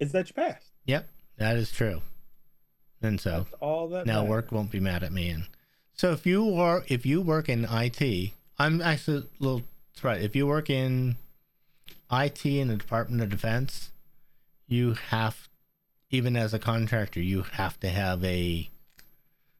is 0.00 0.12
that 0.12 0.28
you 0.28 0.34
passed. 0.34 0.72
Yep, 0.86 1.08
that 1.36 1.56
is 1.56 1.70
true. 1.70 2.00
And 3.02 3.20
so 3.20 3.40
That's 3.50 3.54
all 3.60 3.88
that 3.90 4.06
now 4.06 4.20
matters. 4.22 4.30
work 4.30 4.50
won't 4.52 4.70
be 4.72 4.80
mad 4.80 5.04
at 5.04 5.12
me. 5.12 5.28
And 5.28 5.44
so 5.94 6.12
if 6.12 6.26
you 6.26 6.54
are 6.56 6.84
if 6.88 7.06
you 7.06 7.20
work 7.20 7.48
in 7.48 7.66
IT, 7.70 8.32
I'm 8.58 8.82
actually 8.82 9.18
a 9.18 9.24
little 9.38 9.62
surprised. 9.92 10.24
If 10.24 10.36
you 10.36 10.46
work 10.46 10.68
in 10.68 11.16
IT 12.10 12.44
in 12.44 12.68
the 12.68 12.76
Department 12.76 13.22
of 13.22 13.30
Defense, 13.30 13.90
you 14.66 14.94
have 15.10 15.48
even 16.10 16.36
as 16.36 16.54
a 16.54 16.58
contractor, 16.58 17.20
you 17.20 17.42
have 17.42 17.78
to 17.80 17.88
have 17.88 18.24
a 18.24 18.70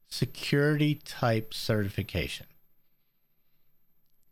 security 0.08 1.00
type 1.04 1.52
certification. 1.52 2.46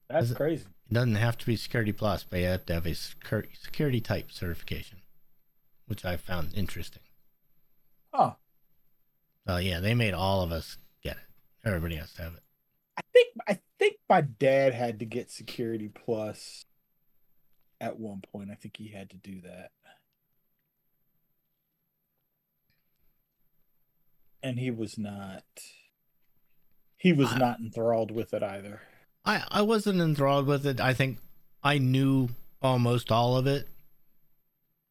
That's 0.08 0.32
crazy. 0.32 0.66
It 0.90 0.94
doesn't 0.94 1.14
have 1.14 1.38
to 1.38 1.46
be 1.46 1.56
Security 1.56 1.92
Plus, 1.92 2.24
but 2.28 2.38
you 2.38 2.46
have 2.46 2.66
to 2.66 2.74
have 2.74 2.86
a 2.86 2.94
security 2.94 4.00
type 4.00 4.30
certification, 4.30 4.98
which 5.86 6.04
I 6.04 6.16
found 6.16 6.54
interesting. 6.54 7.02
Huh. 8.12 8.34
Oh 9.46 9.56
yeah, 9.56 9.80
they 9.80 9.94
made 9.94 10.14
all 10.14 10.42
of 10.42 10.52
us. 10.52 10.76
Everybody 11.64 11.96
has 11.96 12.12
to 12.14 12.22
have 12.22 12.34
it. 12.34 12.42
I 12.96 13.02
think 13.12 13.28
I 13.48 13.58
think 13.78 13.96
my 14.08 14.20
dad 14.20 14.74
had 14.74 14.98
to 14.98 15.04
get 15.04 15.30
Security 15.30 15.88
Plus 15.88 16.64
at 17.80 17.98
one 17.98 18.22
point. 18.32 18.50
I 18.50 18.54
think 18.54 18.76
he 18.76 18.88
had 18.88 19.10
to 19.10 19.16
do 19.16 19.40
that. 19.42 19.70
And 24.42 24.58
he 24.58 24.70
was 24.70 24.98
not 24.98 25.44
he 26.96 27.12
was 27.12 27.32
I- 27.32 27.38
not 27.38 27.60
enthralled 27.60 28.10
with 28.10 28.34
it 28.34 28.42
either. 28.42 28.80
I 29.24 29.44
I 29.48 29.62
wasn't 29.62 30.00
enthralled 30.00 30.46
with 30.46 30.66
it. 30.66 30.80
I 30.80 30.94
think 30.94 31.18
I 31.62 31.78
knew 31.78 32.30
almost 32.60 33.12
all 33.12 33.36
of 33.36 33.46
it. 33.46 33.68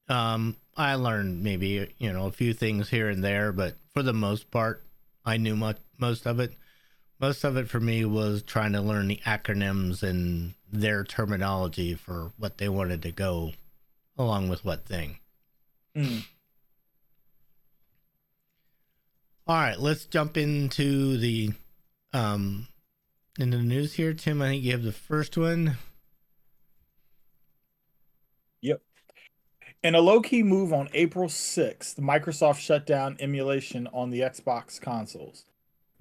Um, 0.07 0.57
I 0.75 0.95
learned 0.95 1.43
maybe 1.43 1.93
you 1.97 2.13
know 2.13 2.27
a 2.27 2.31
few 2.31 2.53
things 2.53 2.89
here 2.89 3.09
and 3.09 3.23
there, 3.23 3.51
but 3.51 3.75
for 3.93 4.03
the 4.03 4.13
most 4.13 4.49
part, 4.51 4.83
I 5.25 5.37
knew 5.37 5.55
much 5.55 5.77
most 5.97 6.25
of 6.25 6.39
it. 6.39 6.53
Most 7.21 7.43
of 7.43 7.55
it 7.55 7.69
for 7.69 7.79
me 7.79 8.03
was 8.03 8.41
trying 8.41 8.73
to 8.73 8.81
learn 8.81 9.07
the 9.07 9.21
acronyms 9.27 10.01
and 10.01 10.55
their 10.73 11.03
terminology 11.03 11.93
for 11.93 12.31
what 12.37 12.57
they 12.57 12.67
wanted 12.67 13.03
to 13.03 13.11
go 13.11 13.53
along 14.17 14.49
with 14.49 14.65
what 14.65 14.85
thing. 14.85 15.19
Mm. 15.95 16.25
All 19.45 19.55
right, 19.55 19.79
let's 19.79 20.05
jump 20.05 20.35
into 20.35 21.17
the 21.17 21.51
um 22.11 22.67
into 23.37 23.57
the 23.57 23.63
news 23.63 23.93
here. 23.93 24.15
Tim, 24.15 24.41
I 24.41 24.47
think 24.49 24.63
you 24.63 24.71
have 24.71 24.83
the 24.83 24.91
first 24.91 25.37
one. 25.37 25.77
Yep. 28.61 28.81
In 29.83 29.93
a 29.93 30.01
low 30.01 30.21
key 30.21 30.41
move 30.41 30.73
on 30.73 30.89
April 30.93 31.27
6th, 31.27 31.99
Microsoft 31.99 32.59
shut 32.59 32.87
down 32.87 33.17
emulation 33.19 33.87
on 33.93 34.09
the 34.09 34.21
Xbox 34.21 34.81
consoles. 34.81 35.45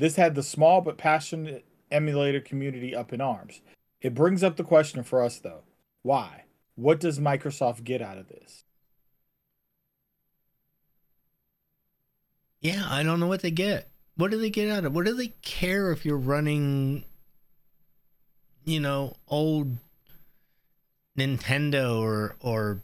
This 0.01 0.17
had 0.17 0.35
the 0.35 0.43
small 0.43 0.81
but 0.81 0.97
passionate 0.97 1.67
emulator 1.91 2.41
community 2.41 2.97
up 2.97 3.13
in 3.13 3.21
arms. 3.21 3.61
It 4.01 4.15
brings 4.15 4.43
up 4.43 4.57
the 4.57 4.65
question 4.65 5.03
for 5.03 5.23
us, 5.23 5.39
though 5.39 5.63
why? 6.03 6.45
What 6.75 7.01
does 7.01 7.19
Microsoft 7.19 7.85
get 7.85 8.01
out 8.01 8.17
of 8.17 8.29
this? 8.29 8.65
Yeah, 12.63 12.87
I 12.89 13.03
don't 13.03 13.21
know 13.21 13.27
what 13.27 13.43
they 13.43 13.51
get. 13.51 13.89
What 14.17 14.31
do 14.31 14.39
they 14.39 14.49
get 14.49 14.71
out 14.71 14.87
of? 14.87 14.95
What 14.95 15.05
do 15.05 15.15
they 15.15 15.35
care 15.43 15.91
if 15.93 16.07
you're 16.07 16.17
running, 16.17 17.05
you 18.65 18.81
know, 18.81 19.17
old 19.29 19.77
Nintendo 21.19 22.01
or 22.01 22.37
or 22.41 22.81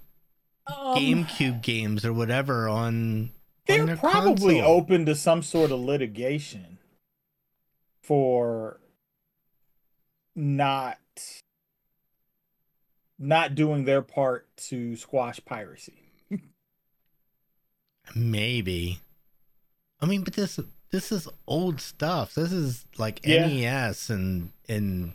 um, 0.66 0.96
GameCube 0.96 1.62
games 1.62 2.04
or 2.04 2.12
whatever 2.12 2.68
on? 2.68 2.82
on 2.84 3.30
They're 3.66 3.86
their 3.86 3.96
probably 3.96 4.56
console? 4.56 4.76
open 4.76 5.06
to 5.06 5.14
some 5.14 5.42
sort 5.42 5.70
of 5.70 5.80
litigation 5.80 6.75
for 8.06 8.78
not 10.36 10.98
not 13.18 13.54
doing 13.54 13.84
their 13.84 14.02
part 14.02 14.46
to 14.56 14.94
squash 14.94 15.40
piracy. 15.44 15.94
Maybe. 18.14 19.00
I 20.00 20.06
mean, 20.06 20.22
but 20.22 20.34
this 20.34 20.60
this 20.90 21.10
is 21.10 21.26
old 21.48 21.80
stuff. 21.80 22.34
This 22.34 22.52
is 22.52 22.84
like 22.96 23.20
Yeah. 23.24 23.46
NES 23.48 24.10
and 24.10 24.52
and 24.68 25.14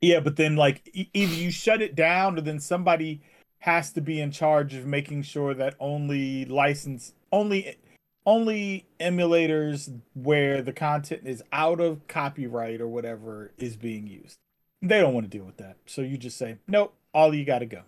Yeah, 0.00 0.20
but 0.20 0.36
then 0.36 0.56
like 0.56 0.88
either 0.94 1.34
you 1.34 1.50
shut 1.50 1.82
it 1.82 1.94
down 1.94 2.38
or 2.38 2.40
then 2.40 2.60
somebody 2.60 3.20
has 3.58 3.92
to 3.92 4.00
be 4.00 4.20
in 4.20 4.30
charge 4.30 4.74
of 4.74 4.86
making 4.86 5.22
sure 5.22 5.54
that 5.54 5.76
only 5.78 6.44
license 6.46 7.12
only 7.30 7.76
only 8.24 8.86
emulators 9.00 10.00
where 10.14 10.62
the 10.62 10.72
content 10.72 11.22
is 11.24 11.42
out 11.52 11.80
of 11.80 12.06
copyright 12.08 12.80
or 12.80 12.88
whatever 12.88 13.52
is 13.58 13.76
being 13.76 14.06
used. 14.06 14.38
They 14.80 15.00
don't 15.00 15.14
want 15.14 15.30
to 15.30 15.38
deal 15.38 15.46
with 15.46 15.58
that. 15.58 15.76
So 15.86 16.02
you 16.02 16.16
just 16.16 16.36
say, 16.36 16.58
"Nope, 16.66 16.94
all 17.14 17.34
you 17.34 17.44
got 17.44 17.60
to 17.60 17.66
go." 17.66 17.82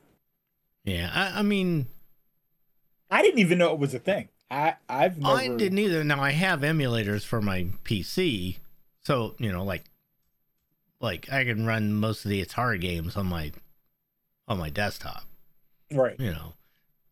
yeah. 0.85 1.11
I, 1.13 1.41
I 1.41 1.43
mean, 1.43 1.87
I 3.11 3.23
didn't 3.23 3.41
even 3.41 3.59
know 3.59 3.73
it 3.73 3.79
was 3.79 3.95
a 3.95 3.99
thing. 3.99 4.29
I 4.51 4.77
I've 4.89 5.19
never 5.19 5.35
I 5.35 5.49
didn't 5.49 5.79
either. 5.79 6.05
Now 6.05 6.21
I 6.21 6.31
have 6.33 6.61
emulators 6.61 7.25
for 7.25 7.41
my 7.41 7.67
PC, 7.85 8.59
so 9.03 9.35
you 9.39 9.51
know, 9.51 9.65
like, 9.65 9.85
like 11.01 11.33
I 11.33 11.45
can 11.45 11.67
run 11.67 11.95
most 11.95 12.25
of 12.25 12.31
the 12.31 12.45
Atari 12.45 12.81
games 12.81 13.17
on 13.17 13.27
my 13.27 13.53
on 14.47 14.59
my 14.59 14.71
desktop. 14.71 15.25
right. 15.93 16.19
You 16.19 16.31
know, 16.31 16.53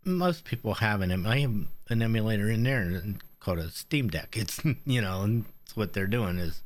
most 0.05 0.45
people 0.45 0.75
have 0.75 1.01
an 1.01 1.11
em- 1.11 1.27
I 1.27 1.41
have 1.41 1.55
an 1.89 2.03
emulator 2.03 2.51
in 2.51 2.63
there 2.63 2.81
and 2.81 3.23
called 3.41 3.59
a 3.59 3.71
Steam 3.71 4.09
Deck. 4.09 4.37
It's 4.37 4.61
you 4.85 5.01
know, 5.01 5.23
and 5.23 5.45
it's 5.65 5.77
what 5.77 5.93
they're 5.93 6.07
doing 6.07 6.39
is 6.39 6.63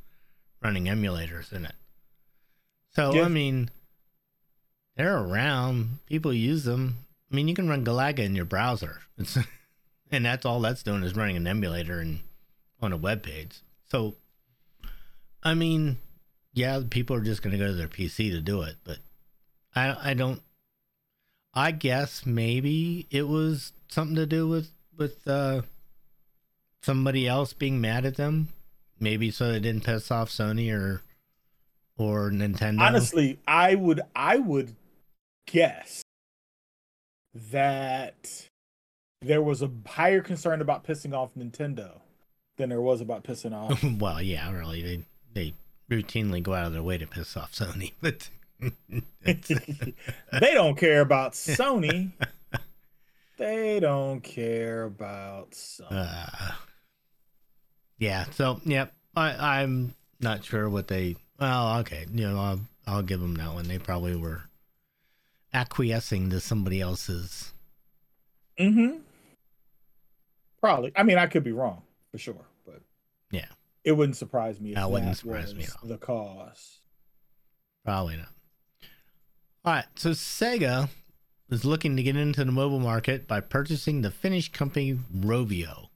running 0.61 0.85
emulators 0.85 1.51
in 1.51 1.65
it. 1.65 1.75
So 2.93 3.13
Yeah. 3.13 3.23
I 3.23 3.27
mean, 3.27 3.69
they're 4.95 5.17
around. 5.17 5.99
People 6.07 6.33
use 6.33 6.63
them. 6.63 7.05
I 7.31 7.35
mean, 7.35 7.47
you 7.47 7.53
can 7.53 7.69
run 7.69 7.85
Galaga 7.85 8.19
in 8.19 8.35
your 8.35 8.45
browser. 8.45 9.01
It's 9.17 9.37
and 10.11 10.25
that's 10.25 10.45
all 10.45 10.59
that's 10.61 10.83
doing 10.83 11.03
is 11.03 11.15
running 11.15 11.37
an 11.37 11.47
emulator 11.47 11.99
and 11.99 12.21
on 12.81 12.93
a 12.93 12.97
web 12.97 13.23
page. 13.23 13.61
So, 13.89 14.15
I 15.43 15.53
mean, 15.53 15.97
yeah, 16.53 16.81
people 16.89 17.15
are 17.15 17.21
just 17.21 17.41
going 17.41 17.51
to 17.51 17.57
go 17.57 17.67
to 17.67 17.73
their 17.73 17.87
PC 17.87 18.31
to 18.31 18.41
do 18.41 18.61
it, 18.63 18.75
but 18.83 18.97
I 19.75 20.11
I 20.11 20.13
don't. 20.13 20.41
I 21.57 21.71
guess 21.71 22.23
maybe 22.23 23.07
it 23.09 23.27
was 23.27 23.73
something 23.87 24.15
to 24.15 24.27
do 24.27 24.47
with 24.47 24.69
with 24.95 25.27
uh, 25.27 25.63
somebody 26.83 27.27
else 27.27 27.53
being 27.53 27.81
mad 27.81 28.05
at 28.05 28.15
them, 28.15 28.49
maybe 28.99 29.31
so 29.31 29.51
they 29.51 29.59
didn't 29.59 29.83
piss 29.83 30.11
off 30.11 30.29
Sony 30.29 30.71
or 30.71 31.01
or 31.97 32.29
Nintendo. 32.29 32.81
Honestly, 32.81 33.39
I 33.47 33.73
would 33.73 34.01
I 34.15 34.37
would 34.37 34.75
guess 35.47 36.03
that 37.33 38.49
there 39.23 39.41
was 39.41 39.63
a 39.63 39.71
higher 39.87 40.21
concern 40.21 40.61
about 40.61 40.85
pissing 40.85 41.15
off 41.15 41.31
Nintendo 41.35 42.01
than 42.57 42.69
there 42.69 42.81
was 42.81 43.01
about 43.01 43.23
pissing 43.23 43.55
off. 43.55 43.83
well, 43.99 44.21
yeah, 44.21 44.51
really, 44.51 44.83
they 44.83 45.03
they 45.33 45.53
routinely 45.89 46.43
go 46.43 46.53
out 46.53 46.67
of 46.67 46.73
their 46.73 46.83
way 46.83 46.99
to 46.99 47.07
piss 47.07 47.35
off 47.35 47.53
Sony, 47.53 47.93
but 47.99 48.29
they 49.23 50.53
don't 50.53 50.75
care 50.77 51.01
about 51.01 51.33
Sony. 51.33 52.11
They 53.37 53.79
don't 53.79 54.21
care 54.21 54.83
about 54.83 55.51
Sony. 55.51 55.87
uh, 55.91 56.51
yeah. 57.99 58.25
So, 58.31 58.59
yep, 58.65 58.93
I 59.15 59.61
I'm 59.61 59.93
not 60.19 60.43
sure 60.43 60.69
what 60.69 60.87
they. 60.87 61.15
Well, 61.39 61.79
okay, 61.79 62.05
you 62.11 62.27
know, 62.27 62.39
I'll 62.39 62.59
I'll 62.87 63.03
give 63.03 63.19
them 63.19 63.35
that 63.35 63.53
one. 63.53 63.67
They 63.67 63.77
probably 63.77 64.15
were 64.15 64.41
acquiescing 65.53 66.29
to 66.31 66.39
somebody 66.39 66.81
else's. 66.81 67.53
Mm-hmm. 68.59 68.97
Probably. 70.61 70.91
I 70.95 71.03
mean, 71.03 71.17
I 71.19 71.27
could 71.27 71.43
be 71.43 71.51
wrong 71.51 71.83
for 72.11 72.17
sure, 72.17 72.45
but 72.65 72.81
Yeah. 73.31 73.45
it 73.83 73.91
wouldn't 73.91 74.17
surprise 74.17 74.59
me 74.59 74.71
if 74.71 74.75
That 74.75 74.89
wouldn't 74.89 75.15
surprise 75.17 75.53
me 75.53 75.67
the 75.83 75.97
cause. 75.97 76.79
Probably 77.85 78.17
not. 78.17 78.29
All 79.65 79.73
right, 79.73 79.85
so 79.95 80.11
Sega 80.11 80.89
is 81.49 81.65
looking 81.65 81.97
to 81.97 82.03
get 82.03 82.15
into 82.15 82.43
the 82.45 82.51
mobile 82.51 82.79
market 82.79 83.27
by 83.27 83.39
purchasing 83.41 84.01
the 84.01 84.11
Finnish 84.11 84.51
company 84.51 84.97
Rovio. 85.15 85.87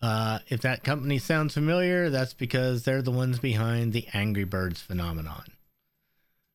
Uh, 0.00 0.38
if 0.48 0.60
that 0.62 0.84
company 0.84 1.18
sounds 1.18 1.54
familiar, 1.54 2.08
that's 2.08 2.32
because 2.34 2.84
they're 2.84 3.02
the 3.02 3.10
ones 3.10 3.40
behind 3.40 3.92
the 3.92 4.06
Angry 4.14 4.44
Birds 4.44 4.80
phenomenon. 4.80 5.44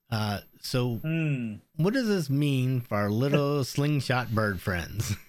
Uh, 0.09 0.39
so, 0.61 0.95
Hmm. 1.03 1.55
what 1.75 1.93
does 1.93 2.07
this 2.07 2.29
mean 2.29 2.81
for 2.81 2.95
our 2.95 3.09
little 3.09 3.63
slingshot 3.63 4.33
bird 4.33 4.61
friends? 4.61 5.15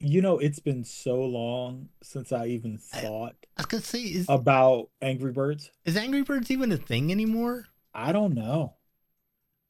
You 0.00 0.20
know, 0.20 0.36
it's 0.38 0.58
been 0.58 0.84
so 0.84 1.14
long 1.24 1.88
since 2.02 2.30
I 2.30 2.48
even 2.48 2.76
thought 2.76 3.34
I 3.56 3.62
was 3.62 3.66
gonna 3.66 3.82
say, 3.82 4.02
is, 4.02 4.26
about 4.28 4.90
Angry 5.00 5.32
Birds. 5.32 5.70
is 5.86 5.96
Angry 5.96 6.20
Birds 6.20 6.50
even 6.50 6.70
a 6.72 6.76
thing 6.76 7.10
anymore? 7.10 7.64
I 7.94 8.12
don't 8.12 8.34
know. 8.34 8.74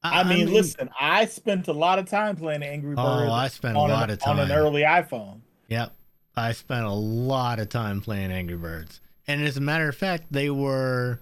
I, 0.05 0.23
mean, 0.23 0.53
listen, 0.53 0.91
I 1.01 1.25
spent 1.27 1.69
a 1.69 1.73
lot 1.73 1.99
of 1.99 2.09
time 2.09 2.37
playing 2.37 2.63
Angry 2.63 2.95
oh, 2.97 3.03
Birds. 3.03 3.31
Oh, 3.31 3.33
I 3.33 3.49
spent 3.49 3.77
a 3.77 3.81
on 3.81 3.91
lot 3.91 4.05
an, 4.05 4.11
of 4.11 4.19
time 4.21 4.39
on 4.39 4.51
an 4.51 4.57
early 4.57 4.83
iPhone. 4.83 5.41
Yep. 5.69 5.93
I 6.37 6.53
spent 6.53 6.85
a 6.85 6.93
lot 6.93 7.59
of 7.59 7.71
time 7.71 8.01
playing 8.01 8.31
Angry 8.31 8.57
Birds. 8.57 9.01
And 9.27 9.43
as 9.43 9.57
a 9.57 9.61
matter 9.61 9.89
of 9.89 9.97
fact, 9.97 10.25
they 10.31 10.51
were 10.51 11.21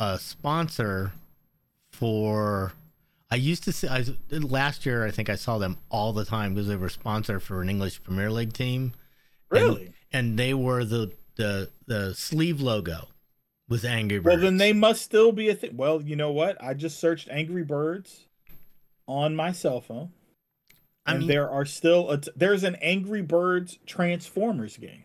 a 0.00 0.18
sponsor 0.18 1.12
for. 1.90 2.72
I 3.30 3.36
used 3.36 3.64
to 3.64 3.72
see. 3.72 3.88
I, 3.88 4.04
last 4.30 4.86
year, 4.86 5.04
I 5.04 5.10
think 5.10 5.30
I 5.30 5.36
saw 5.36 5.58
them 5.58 5.78
all 5.88 6.12
the 6.12 6.24
time 6.24 6.54
because 6.54 6.68
they 6.68 6.76
were 6.76 6.86
a 6.86 6.90
sponsor 6.90 7.38
for 7.38 7.62
an 7.62 7.68
English 7.68 8.02
Premier 8.02 8.30
League 8.30 8.52
team. 8.52 8.92
Really? 9.50 9.86
And, 10.12 10.30
and 10.30 10.38
they 10.38 10.54
were 10.54 10.84
the, 10.84 11.12
the 11.36 11.70
the 11.86 12.14
sleeve 12.14 12.60
logo 12.60 13.08
was 13.68 13.84
Angry 13.84 14.18
Birds. 14.18 14.34
Well, 14.36 14.42
then 14.44 14.56
they 14.58 14.72
must 14.72 15.02
still 15.02 15.32
be 15.32 15.48
a 15.48 15.54
thing. 15.54 15.76
Well, 15.76 16.00
you 16.02 16.16
know 16.16 16.30
what? 16.30 16.62
I 16.62 16.74
just 16.74 16.98
searched 17.00 17.28
Angry 17.30 17.64
Birds 17.64 18.26
on 19.08 19.34
my 19.36 19.52
cell 19.52 19.80
phone. 19.80 20.10
I 21.04 21.12
And 21.12 21.20
mean, 21.20 21.28
there 21.28 21.48
are 21.50 21.64
still 21.64 22.10
a 22.10 22.18
t- 22.18 22.30
there's 22.36 22.64
an 22.64 22.76
Angry 22.76 23.22
Birds 23.22 23.78
Transformers 23.86 24.76
game. 24.76 25.04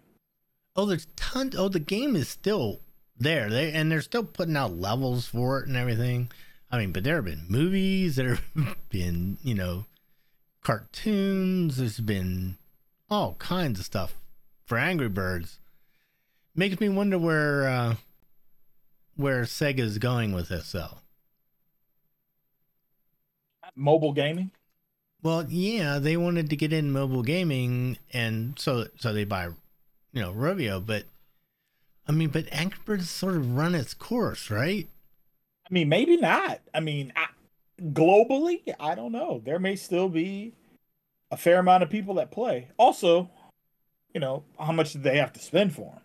oh, 0.75 0.85
there's 0.85 1.07
tons. 1.15 1.55
Oh, 1.55 1.69
the 1.69 1.79
game 1.79 2.15
is 2.15 2.27
still 2.29 2.81
there. 3.17 3.49
They 3.49 3.71
and 3.71 3.91
they're 3.91 4.01
still 4.01 4.23
putting 4.23 4.55
out 4.57 4.75
levels 4.77 5.27
for 5.27 5.59
it 5.59 5.67
and 5.67 5.77
everything. 5.77 6.31
I 6.71 6.77
mean, 6.79 6.91
but 6.91 7.03
there 7.03 7.15
have 7.17 7.25
been 7.25 7.45
movies. 7.49 8.15
There 8.15 8.35
have 8.55 8.77
been 8.89 9.37
you 9.43 9.53
know 9.53 9.85
cartoons. 10.63 11.77
There's 11.77 11.99
been 11.99 12.57
all 13.09 13.35
kinds 13.35 13.79
of 13.79 13.85
stuff 13.85 14.17
for 14.65 14.77
Angry 14.77 15.09
Birds. 15.09 15.59
Makes 16.55 16.79
me 16.79 16.89
wonder 16.89 17.17
where 17.17 17.67
uh, 17.67 17.95
where 19.15 19.43
Sega's 19.43 19.97
going 19.97 20.33
with 20.33 20.49
this, 20.49 20.71
though. 20.71 20.97
Mobile 23.75 24.13
gaming. 24.13 24.51
Well, 25.23 25.45
yeah, 25.47 25.99
they 25.99 26.17
wanted 26.17 26.49
to 26.49 26.55
get 26.55 26.73
in 26.73 26.91
mobile 26.91 27.21
gaming, 27.21 27.97
and 28.11 28.57
so 28.57 28.87
so 28.97 29.13
they 29.13 29.23
buy, 29.23 29.45
you 30.13 30.21
know, 30.21 30.33
Rovio. 30.33 30.83
But 30.83 31.05
I 32.07 32.11
mean, 32.11 32.29
but 32.29 32.47
Angry 32.51 32.79
Birds 32.83 33.09
sort 33.09 33.35
of 33.35 33.55
run 33.55 33.75
its 33.75 33.93
course, 33.93 34.49
right? 34.49 34.87
I 35.69 35.73
mean, 35.73 35.89
maybe 35.89 36.17
not. 36.17 36.59
I 36.73 36.79
mean, 36.79 37.13
I, 37.15 37.27
globally, 37.81 38.61
I 38.79 38.95
don't 38.95 39.11
know. 39.11 39.41
There 39.43 39.59
may 39.59 39.75
still 39.75 40.09
be 40.09 40.53
a 41.29 41.37
fair 41.37 41.59
amount 41.59 41.83
of 41.83 41.89
people 41.89 42.15
that 42.15 42.31
play. 42.31 42.69
Also, 42.77 43.29
you 44.13 44.19
know, 44.19 44.43
how 44.59 44.71
much 44.71 44.93
do 44.93 44.99
they 44.99 45.17
have 45.17 45.33
to 45.33 45.39
spend 45.39 45.73
for 45.73 45.91
them? 45.93 46.00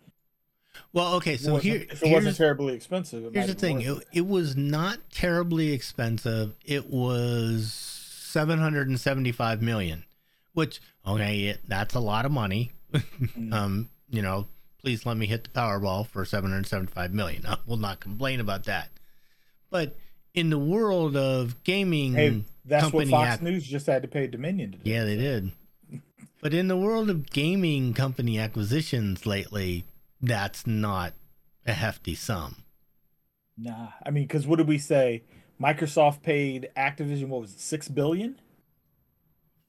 Well, 0.93 1.15
okay, 1.15 1.37
so 1.37 1.57
here 1.57 1.85
if 1.89 2.03
it 2.03 2.11
wasn't 2.11 2.37
terribly 2.37 2.73
expensive, 2.73 3.25
it 3.25 3.33
here's 3.33 3.47
the 3.47 3.53
thing: 3.53 3.81
it, 3.81 4.03
it 4.13 4.27
was 4.27 4.55
not 4.55 4.99
terribly 5.11 5.71
expensive. 5.73 6.55
It 6.65 6.89
was 6.89 7.73
seven 7.73 8.59
hundred 8.59 8.87
and 8.89 8.99
seventy-five 8.99 9.61
million, 9.61 10.05
which 10.53 10.81
okay, 11.05 11.39
it, 11.45 11.59
that's 11.67 11.95
a 11.95 11.99
lot 11.99 12.25
of 12.25 12.31
money. 12.31 12.71
Mm. 12.93 13.51
um, 13.53 13.89
you 14.09 14.21
know, 14.21 14.47
please 14.81 15.05
let 15.05 15.17
me 15.17 15.25
hit 15.25 15.43
the 15.43 15.49
Powerball 15.49 16.07
for 16.07 16.25
seven 16.25 16.51
hundred 16.51 16.67
seventy-five 16.67 17.13
million. 17.13 17.45
I 17.45 17.57
will 17.65 17.77
not 17.77 17.99
complain 17.99 18.39
about 18.39 18.65
that. 18.65 18.89
But 19.69 19.97
in 20.33 20.49
the 20.49 20.59
world 20.59 21.17
of 21.17 21.63
gaming, 21.63 22.13
Hey, 22.13 22.43
that's 22.63 22.93
what 22.93 23.07
Fox 23.07 23.35
ac- 23.35 23.43
News 23.43 23.65
just 23.65 23.87
had 23.87 24.03
to 24.03 24.07
pay 24.07 24.27
Dominion 24.27 24.73
to 24.73 24.77
do. 24.77 24.89
Yeah, 24.89 25.03
they 25.03 25.17
did. 25.17 25.51
But 26.41 26.53
in 26.53 26.67
the 26.67 26.77
world 26.77 27.09
of 27.09 27.29
gaming 27.31 27.93
company 27.93 28.37
acquisitions 28.37 29.25
lately, 29.25 29.83
that's 30.21 30.65
not 30.67 31.13
a 31.65 31.73
hefty 31.73 32.15
sum. 32.15 32.63
Nah, 33.57 33.89
I 34.05 34.11
mean, 34.11 34.23
because 34.25 34.45
what 34.47 34.57
did 34.57 34.67
we 34.67 34.77
say? 34.77 35.23
Microsoft 35.61 36.21
paid 36.21 36.69
Activision 36.77 37.29
what 37.29 37.41
was 37.41 37.53
it, 37.53 37.59
six 37.59 37.87
billion, 37.87 38.39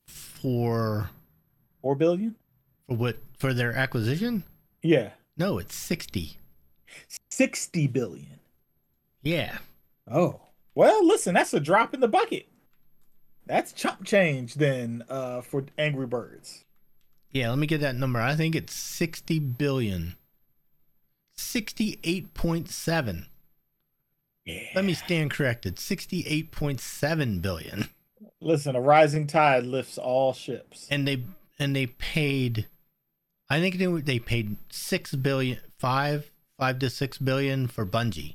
For 0.06 1.10
four 1.80 1.94
billion? 1.94 2.36
for 2.86 2.96
what 2.96 3.18
for 3.38 3.54
their 3.54 3.72
acquisition? 3.74 4.44
Yeah, 4.82 5.10
No, 5.36 5.58
it's 5.58 5.74
60. 5.74 6.36
sixty 7.30 7.86
billion. 7.86 8.40
Yeah. 9.22 9.58
Oh, 10.10 10.40
well, 10.74 11.06
listen, 11.06 11.34
that's 11.34 11.52
a 11.54 11.60
drop 11.60 11.92
in 11.94 12.00
the 12.00 12.08
bucket. 12.08 12.48
That's 13.46 13.72
chump 13.72 14.04
change 14.04 14.54
then 14.54 15.04
uh, 15.08 15.40
for 15.40 15.64
Angry 15.78 16.06
Birds. 16.06 16.64
Yeah, 17.32 17.50
let 17.50 17.58
me 17.58 17.66
get 17.66 17.80
that 17.80 17.94
number. 17.96 18.20
I 18.20 18.34
think 18.36 18.54
it's 18.54 18.74
60 18.74 19.38
billion. 19.38 20.16
68.7. 21.38 23.26
Yeah. 24.44 24.62
Let 24.74 24.84
me 24.84 24.94
stand 24.94 25.30
corrected. 25.30 25.76
68.7 25.76 27.42
billion. 27.42 27.88
listen. 28.40 28.76
A 28.76 28.80
rising 28.80 29.26
tide 29.26 29.64
lifts 29.64 29.98
all 29.98 30.32
ships. 30.32 30.86
And 30.90 31.06
they 31.06 31.24
and 31.58 31.74
they 31.74 31.86
paid 31.86 32.66
I 33.50 33.60
think 33.60 33.78
they 33.78 33.86
they 33.86 34.18
paid 34.18 34.56
6 34.70 35.14
billion 35.16 35.58
5 35.78 36.30
5 36.58 36.78
to 36.80 36.90
6 36.90 37.18
billion 37.18 37.66
for 37.66 37.86
Bungie. 37.86 38.34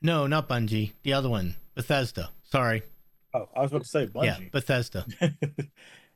No, 0.00 0.26
not 0.26 0.48
Bungie. 0.48 0.92
The 1.02 1.12
other 1.12 1.28
one, 1.28 1.56
Bethesda. 1.74 2.30
Sorry. 2.44 2.82
oh, 3.34 3.48
I 3.54 3.62
was 3.62 3.70
about 3.70 3.82
to 3.82 3.88
say 3.88 4.06
Bungie. 4.06 4.24
Yeah, 4.24 4.38
Bethesda. 4.50 5.04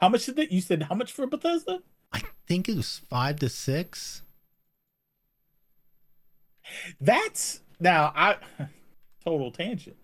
how 0.00 0.08
much 0.08 0.26
did 0.26 0.38
it? 0.38 0.50
You 0.50 0.60
said 0.60 0.84
how 0.84 0.94
much 0.94 1.12
for 1.12 1.26
Bethesda? 1.26 1.82
I 2.12 2.22
think 2.46 2.68
it 2.68 2.76
was 2.76 3.02
5 3.10 3.36
to 3.40 3.48
6. 3.48 4.22
That's 7.00 7.60
now 7.78 8.12
I 8.14 8.36
total 9.24 9.50
tangent. 9.50 9.96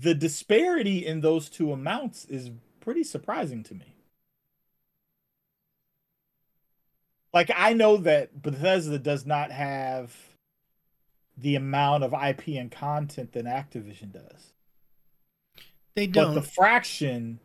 The 0.00 0.14
disparity 0.14 1.04
in 1.06 1.20
those 1.20 1.48
two 1.48 1.72
amounts 1.72 2.24
is 2.26 2.50
pretty 2.80 3.02
surprising 3.02 3.62
to 3.64 3.74
me. 3.74 3.96
Like 7.32 7.50
I 7.54 7.72
know 7.72 7.96
that 7.98 8.42
Bethesda 8.42 8.98
does 8.98 9.24
not 9.24 9.50
have 9.50 10.14
the 11.36 11.56
amount 11.56 12.04
of 12.04 12.12
IP 12.12 12.48
and 12.48 12.70
content 12.70 13.32
that 13.32 13.44
Activision 13.44 14.12
does. 14.12 14.52
They 15.94 16.06
don't 16.06 16.34
But 16.34 16.42
the 16.42 16.46
fraction 16.46 17.40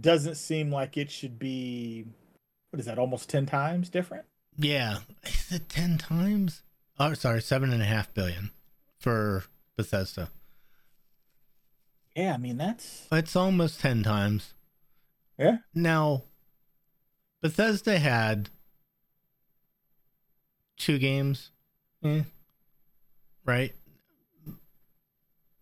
doesn't 0.00 0.36
seem 0.36 0.70
like 0.72 0.96
it 0.96 1.10
should 1.10 1.38
be 1.38 2.04
what 2.70 2.80
is 2.80 2.86
that, 2.86 2.98
almost 2.98 3.28
ten 3.30 3.46
times 3.46 3.88
different? 3.88 4.24
Yeah, 4.58 4.98
is 5.24 5.52
it 5.52 5.68
ten 5.68 5.98
times? 5.98 6.62
Oh, 6.98 7.14
sorry, 7.14 7.42
seven 7.42 7.72
and 7.72 7.82
a 7.82 7.86
half 7.86 8.12
billion 8.14 8.50
for 8.98 9.44
Bethesda. 9.76 10.30
Yeah, 12.14 12.34
I 12.34 12.36
mean 12.38 12.56
that's 12.56 13.06
It's 13.12 13.36
almost 13.36 13.80
ten 13.80 14.02
times. 14.02 14.54
yeah. 15.38 15.58
Now, 15.74 16.22
Bethesda 17.42 17.98
had 17.98 18.48
two 20.78 20.98
games, 20.98 21.50
eh, 22.02 22.22
right? 23.44 23.74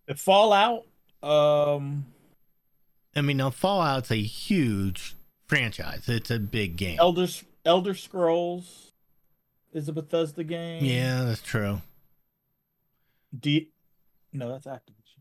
The 0.07 0.15
Fallout, 0.15 0.85
um 1.23 2.07
I 3.17 3.21
mean, 3.21 3.37
now 3.37 3.51
Fallout's 3.51 4.11
a 4.11 4.17
huge 4.17 5.15
franchise. 5.47 6.09
It's 6.09 6.31
a 6.31 6.39
big 6.39 6.77
game. 6.77 6.99
Elder 6.99 7.27
Elder 7.65 7.95
Scrolls 7.95 8.93
is 9.73 9.89
a 9.89 9.93
Bethesda 9.93 10.45
game. 10.45 10.85
Yeah, 10.85 11.25
that's 11.25 11.43
true. 11.43 11.83
D 13.39 13.71
No, 14.33 14.49
that's 14.51 14.67
Activision. 14.67 15.21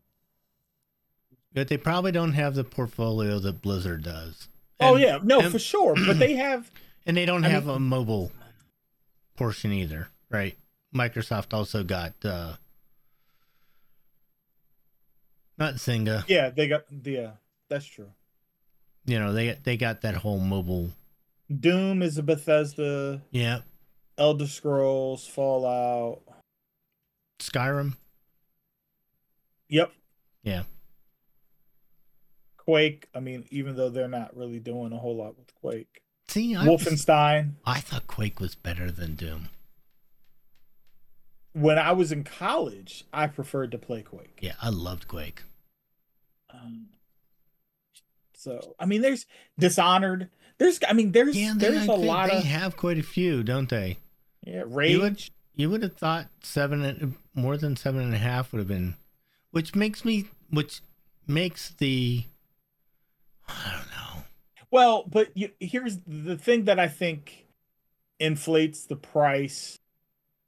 But 1.52 1.68
they 1.68 1.76
probably 1.76 2.10
don't 2.12 2.32
have 2.32 2.54
the 2.54 2.64
portfolio 2.64 3.38
that 3.38 3.62
Blizzard 3.62 4.02
does. 4.02 4.48
oh 4.80 4.96
yeah, 4.96 5.18
no, 5.22 5.40
and- 5.40 5.52
for 5.52 5.58
sure. 5.58 5.94
But 5.94 6.18
they 6.18 6.34
have 6.36 6.70
And 7.06 7.16
they 7.16 7.26
don't 7.26 7.44
I 7.44 7.48
have 7.48 7.66
mean- 7.66 7.76
a 7.76 7.80
mobile 7.80 8.32
portion 9.36 9.72
either, 9.72 10.08
right? 10.30 10.56
Microsoft 10.94 11.52
also 11.54 11.82
got 11.84 12.12
uh 12.24 12.54
not 15.58 15.74
Zynga. 15.74 16.24
yeah, 16.28 16.50
they 16.50 16.66
got 16.68 16.84
the 16.90 17.10
yeah, 17.12 17.30
that's 17.74 17.86
true. 17.86 18.12
You 19.04 19.18
know, 19.18 19.32
they 19.32 19.58
they 19.64 19.76
got 19.76 20.02
that 20.02 20.14
whole 20.14 20.38
mobile 20.38 20.92
Doom 21.60 22.02
is 22.02 22.16
a 22.16 22.22
Bethesda, 22.22 23.20
yeah. 23.30 23.60
Elder 24.16 24.46
Scrolls, 24.46 25.26
Fallout. 25.26 26.22
Skyrim. 27.40 27.96
Yep. 29.68 29.92
Yeah. 30.44 30.62
Quake, 32.56 33.08
I 33.14 33.20
mean, 33.20 33.44
even 33.50 33.76
though 33.76 33.90
they're 33.90 34.08
not 34.08 34.36
really 34.36 34.60
doing 34.60 34.92
a 34.92 34.98
whole 34.98 35.16
lot 35.16 35.36
with 35.36 35.54
Quake. 35.56 36.00
See, 36.28 36.54
I, 36.54 36.66
was- 36.66 36.82
Wolfenstein. 36.82 37.54
I 37.66 37.80
thought 37.80 38.06
Quake 38.06 38.40
was 38.40 38.54
better 38.54 38.90
than 38.90 39.16
Doom. 39.16 39.48
When 41.52 41.78
I 41.78 41.92
was 41.92 42.10
in 42.10 42.24
college, 42.24 43.04
I 43.12 43.26
preferred 43.26 43.70
to 43.72 43.78
play 43.78 44.02
Quake. 44.02 44.38
Yeah, 44.40 44.54
I 44.62 44.70
loved 44.70 45.08
Quake. 45.08 45.42
Um, 46.52 46.86
so 48.44 48.74
I 48.78 48.86
mean, 48.86 49.00
there's 49.02 49.26
Dishonored. 49.58 50.28
There's 50.58 50.78
I 50.88 50.92
mean, 50.92 51.12
there's 51.12 51.36
Yeah, 51.36 51.54
there's 51.56 51.88
I 51.88 51.92
a 51.92 51.96
lot 51.96 52.30
they 52.30 52.38
of 52.38 52.44
have 52.44 52.76
quite 52.76 52.98
a 52.98 53.02
few, 53.02 53.42
don't 53.42 53.68
they? 53.68 53.98
yeah 54.42 54.58
You 54.60 55.00
would- 55.00 55.12
Rage. 55.12 55.32
you 55.54 55.70
would 55.70 55.82
have 55.82 55.96
thought 55.96 56.28
seven 56.42 56.84
and 56.84 57.14
more 57.34 57.56
than 57.56 57.76
seven 57.76 58.02
and 58.02 58.14
a 58.14 58.18
half 58.18 58.52
would 58.52 58.58
have 58.60 58.68
been, 58.68 58.94
which 59.50 59.74
makes 59.74 60.04
me, 60.04 60.28
which 60.50 60.80
makes 61.26 61.70
the, 61.78 62.24
I 63.48 63.72
don't 63.72 63.90
know. 63.90 64.24
Well, 64.70 65.04
but 65.10 65.36
you, 65.36 65.50
here's 65.60 65.98
the 66.06 66.36
thing 66.36 66.64
that 66.64 66.78
I 66.78 66.88
think 66.88 67.46
inflates 68.20 68.84
the 68.86 68.96
price 68.96 69.78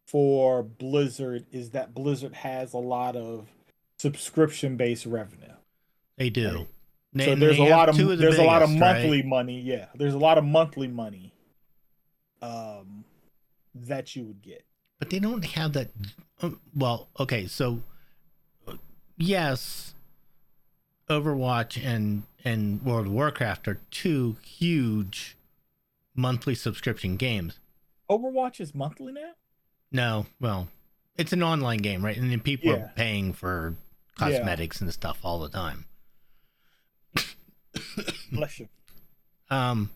for 0.07 0.63
Blizzard 0.63 1.47
is 1.51 1.71
that 1.71 1.95
Blizzard 1.95 2.35
has 2.35 2.73
a 2.73 2.79
lot 2.79 3.17
of 3.17 3.49
subscription 3.99 4.77
based 4.77 5.07
revenue. 5.07 5.53
They 6.17 6.31
do. 6.31 6.49
Right. 6.59 6.67
They- 7.19 7.25
so 7.27 7.35
there's 7.35 7.59
a 7.59 7.63
lot 7.65 7.89
have 7.89 7.99
of 8.01 8.09
the 8.09 8.17
there's 8.17 8.39
a 8.39 8.43
lot 8.45 8.63
of 8.63 8.69
biggest, 8.69 8.83
right? 8.83 9.01
monthly 9.03 9.23
money. 9.23 9.61
Yeah, 9.61 9.87
there's 9.95 10.15
a 10.15 10.19
lot 10.19 10.39
of 10.39 10.45
monthly 10.45 10.89
money 10.89 11.33
um 12.43 13.05
that 13.75 14.15
you 14.17 14.25
would 14.25 14.43
get. 14.43 14.65
but 14.99 15.11
they 15.11 15.19
don't 15.19 15.45
have 15.45 15.73
that. 15.75 15.91
um, 16.43 16.61
Well, 16.75 17.09
okay, 17.21 17.47
so 17.47 17.83
yes, 19.17 19.95
Overwatch 21.09 21.83
and 21.85 22.25
and 22.45 22.83
World 22.83 23.07
of 23.07 23.13
Warcraft 23.13 23.69
are 23.69 23.81
two 23.91 24.37
huge 24.45 25.37
monthly 26.15 26.55
subscription 26.55 27.17
games. 27.17 27.59
Overwatch 28.11 28.61
is 28.61 28.75
monthly 28.75 29.13
now? 29.13 29.33
No, 29.93 30.27
well, 30.41 30.69
it's 31.17 31.33
an 31.33 31.43
online 31.43 31.79
game, 31.79 32.05
right? 32.05 32.17
And 32.17 32.31
then 32.31 32.41
people 32.41 32.71
Yeah. 32.71 32.77
are 32.85 32.93
paying 32.95 33.33
for 33.33 33.75
Yeah. 34.19 34.29
cosmetics 34.39 34.81
and 34.81 34.93
stuff 34.93 35.19
all 35.25 35.41
the 35.41 35.49
time. 35.49 35.87
Bless 38.33 38.61
you. 38.61 38.69
Um, 39.51 39.91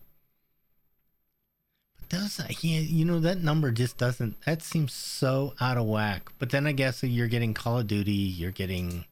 but 1.99 2.11
those, 2.11 2.41
yeah, 2.63 2.81
you 2.81 3.05
know, 3.05 3.21
that 3.21 3.43
number 3.43 3.71
just 3.71 3.99
doesn't. 3.99 4.41
That 4.43 4.63
seems 4.63 4.93
so 4.93 5.55
out 5.61 5.77
of 5.77 5.87
whack. 5.87 6.31
But 6.39 6.51
then 6.51 6.67
I 6.67 6.73
guess 6.73 7.03
you're 7.03 7.29
getting 7.29 7.55
Call 7.55 7.79
of 7.79 7.87
Duty, 7.87 8.13
you're 8.13 8.51
getting 8.51 9.05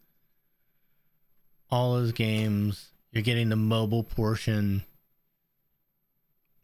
all 1.70 1.94
those 1.94 2.12
games, 2.12 2.88
you're 3.12 3.22
getting 3.22 3.48
the 3.48 3.56
mobile 3.56 4.02
portion. 4.04 4.84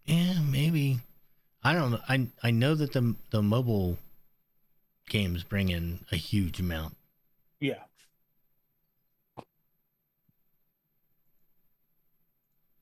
Yeah, 0.04 0.40
maybe. 0.42 1.00
I 1.62 1.72
don't 1.72 1.92
know. 1.92 2.00
I 2.08 2.26
I 2.42 2.50
know 2.50 2.74
that 2.74 2.92
the 2.92 3.14
the 3.30 3.42
mobile 3.42 3.96
games 5.08 5.42
bring 5.42 5.70
in 5.70 6.00
a 6.12 6.16
huge 6.16 6.60
amount. 6.60 6.96
Yeah. 7.60 7.84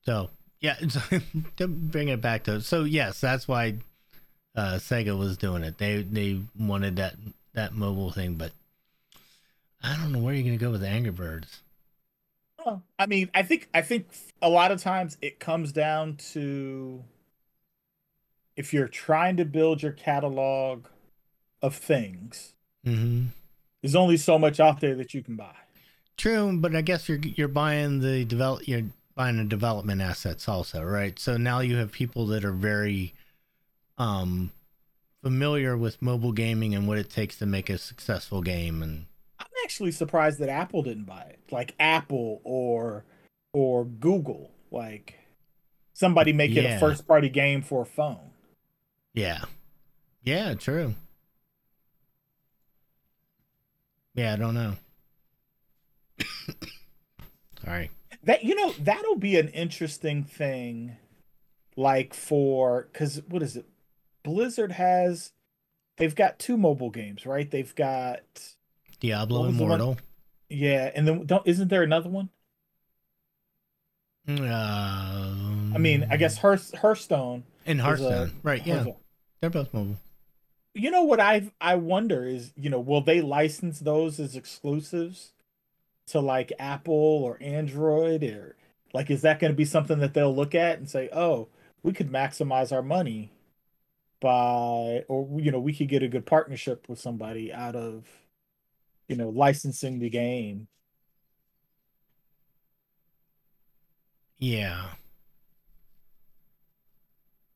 So 0.04 0.30
yeah, 0.60 0.76
to 1.56 1.68
bring 1.68 2.08
it 2.08 2.20
back 2.20 2.44
to 2.44 2.60
so 2.60 2.84
yes, 2.84 3.20
that's 3.20 3.46
why 3.48 3.74
uh, 4.54 4.74
Sega 4.74 5.18
was 5.18 5.36
doing 5.36 5.62
it. 5.62 5.78
They 5.78 6.02
they 6.02 6.40
wanted 6.58 6.96
that 6.96 7.14
that 7.54 7.72
mobile 7.74 8.10
thing, 8.10 8.34
but 8.34 8.52
I 9.82 9.96
don't 9.96 10.12
know 10.12 10.20
where 10.20 10.34
you're 10.34 10.44
gonna 10.44 10.56
go 10.56 10.70
with 10.70 10.84
Angry 10.84 11.10
Birds. 11.12 11.60
Well, 12.64 12.82
I 12.98 13.06
mean, 13.06 13.30
I 13.34 13.42
think 13.42 13.68
I 13.74 13.82
think 13.82 14.06
a 14.40 14.48
lot 14.48 14.70
of 14.70 14.80
times 14.80 15.18
it 15.20 15.40
comes 15.40 15.72
down 15.72 16.16
to 16.32 17.02
if 18.56 18.72
you're 18.72 18.88
trying 18.88 19.36
to 19.38 19.44
build 19.44 19.82
your 19.82 19.92
catalog 19.92 20.86
of 21.60 21.74
things, 21.74 22.54
Mm-hmm. 22.86 23.26
there's 23.80 23.94
only 23.94 24.16
so 24.16 24.38
much 24.38 24.58
out 24.58 24.80
there 24.80 24.96
that 24.96 25.14
you 25.14 25.22
can 25.22 25.36
buy. 25.36 25.54
True, 26.16 26.56
but 26.58 26.74
I 26.74 26.80
guess 26.82 27.08
you're 27.08 27.18
you're 27.18 27.48
buying 27.48 28.00
the 28.00 28.24
develop 28.24 28.66
you're 28.66 28.82
buying 29.14 29.36
the 29.36 29.44
development 29.44 30.00
assets 30.00 30.48
also, 30.48 30.82
right? 30.82 31.18
So 31.18 31.36
now 31.36 31.60
you 31.60 31.76
have 31.76 31.92
people 31.92 32.26
that 32.28 32.44
are 32.44 32.52
very 32.52 33.14
um 33.98 34.50
familiar 35.22 35.76
with 35.76 36.00
mobile 36.02 36.32
gaming 36.32 36.74
and 36.74 36.88
what 36.88 36.98
it 36.98 37.08
takes 37.10 37.38
to 37.38 37.46
make 37.46 37.70
a 37.70 37.78
successful 37.78 38.42
game 38.42 38.82
and 38.82 39.06
I'm 39.38 39.46
actually 39.64 39.92
surprised 39.92 40.38
that 40.40 40.48
Apple 40.48 40.82
didn't 40.82 41.04
buy 41.04 41.20
it. 41.22 41.40
Like 41.50 41.74
Apple 41.78 42.40
or 42.44 43.04
or 43.52 43.84
Google, 43.84 44.50
like 44.70 45.18
somebody 45.92 46.32
making 46.32 46.64
Yeah. 46.64 46.76
a 46.76 46.80
first 46.80 47.06
party 47.06 47.28
game 47.28 47.62
for 47.62 47.82
a 47.82 47.86
phone. 47.86 48.30
Yeah. 49.14 49.44
Yeah, 50.24 50.54
true. 50.54 50.94
Yeah, 54.14 54.32
I 54.32 54.36
don't 54.36 54.54
know. 54.54 54.74
Sorry. 57.64 57.90
That 58.24 58.44
you 58.44 58.54
know, 58.54 58.72
that'll 58.78 59.16
be 59.16 59.36
an 59.38 59.48
interesting 59.48 60.22
thing 60.24 60.96
like 61.76 62.14
for 62.14 62.88
cuz 62.92 63.20
what 63.28 63.42
is 63.42 63.56
it? 63.56 63.66
Blizzard 64.22 64.72
has 64.72 65.32
they've 65.96 66.14
got 66.14 66.38
two 66.38 66.56
mobile 66.56 66.90
games, 66.90 67.26
right? 67.26 67.50
They've 67.50 67.74
got 67.74 68.20
Diablo 69.00 69.40
What 69.40 69.46
was 69.48 69.56
the 69.56 69.62
one- 69.64 69.72
Immortal. 69.80 69.98
yeah, 70.48 70.90
and 70.94 71.06
then 71.08 71.26
don't 71.26 71.46
isn't 71.46 71.68
there 71.68 71.82
another 71.82 72.08
one? 72.08 72.30
Um, 74.28 75.72
I 75.74 75.78
mean, 75.78 76.06
I 76.10 76.16
guess 76.16 76.38
Hearth, 76.38 76.72
Hearthstone. 76.78 77.42
and 77.66 77.78
is 77.80 77.82
a- 77.84 77.86
Hearthstone. 77.88 78.32
right, 78.42 78.64
yeah. 78.64 78.74
Hearthstone. 78.74 78.96
They're 79.40 79.50
both 79.50 79.74
mobile. 79.74 79.96
You 80.74 80.90
know 80.90 81.02
what 81.02 81.18
I 81.20 81.50
I 81.60 81.74
wonder 81.74 82.24
is, 82.24 82.52
you 82.56 82.70
know, 82.70 82.80
will 82.80 83.00
they 83.00 83.20
license 83.20 83.80
those 83.80 84.20
as 84.20 84.36
exclusives 84.36 85.32
to 86.08 86.20
like 86.20 86.52
Apple 86.58 86.94
or 86.94 87.38
Android 87.40 88.22
or 88.24 88.56
like 88.94 89.10
is 89.10 89.22
that 89.22 89.40
going 89.40 89.52
to 89.52 89.56
be 89.56 89.64
something 89.64 89.98
that 90.00 90.14
they'll 90.14 90.34
look 90.34 90.54
at 90.54 90.78
and 90.78 90.88
say, 90.90 91.08
"Oh, 91.12 91.48
we 91.82 91.92
could 91.92 92.10
maximize 92.10 92.72
our 92.72 92.82
money 92.82 93.32
by 94.20 95.04
or 95.08 95.40
you 95.40 95.50
know, 95.52 95.60
we 95.60 95.74
could 95.74 95.88
get 95.88 96.02
a 96.02 96.08
good 96.08 96.26
partnership 96.26 96.88
with 96.88 97.00
somebody 97.00 97.52
out 97.52 97.76
of 97.76 98.06
you 99.08 99.16
know, 99.16 99.28
licensing 99.30 99.98
the 100.00 100.10
game." 100.10 100.68
Yeah. 104.38 104.94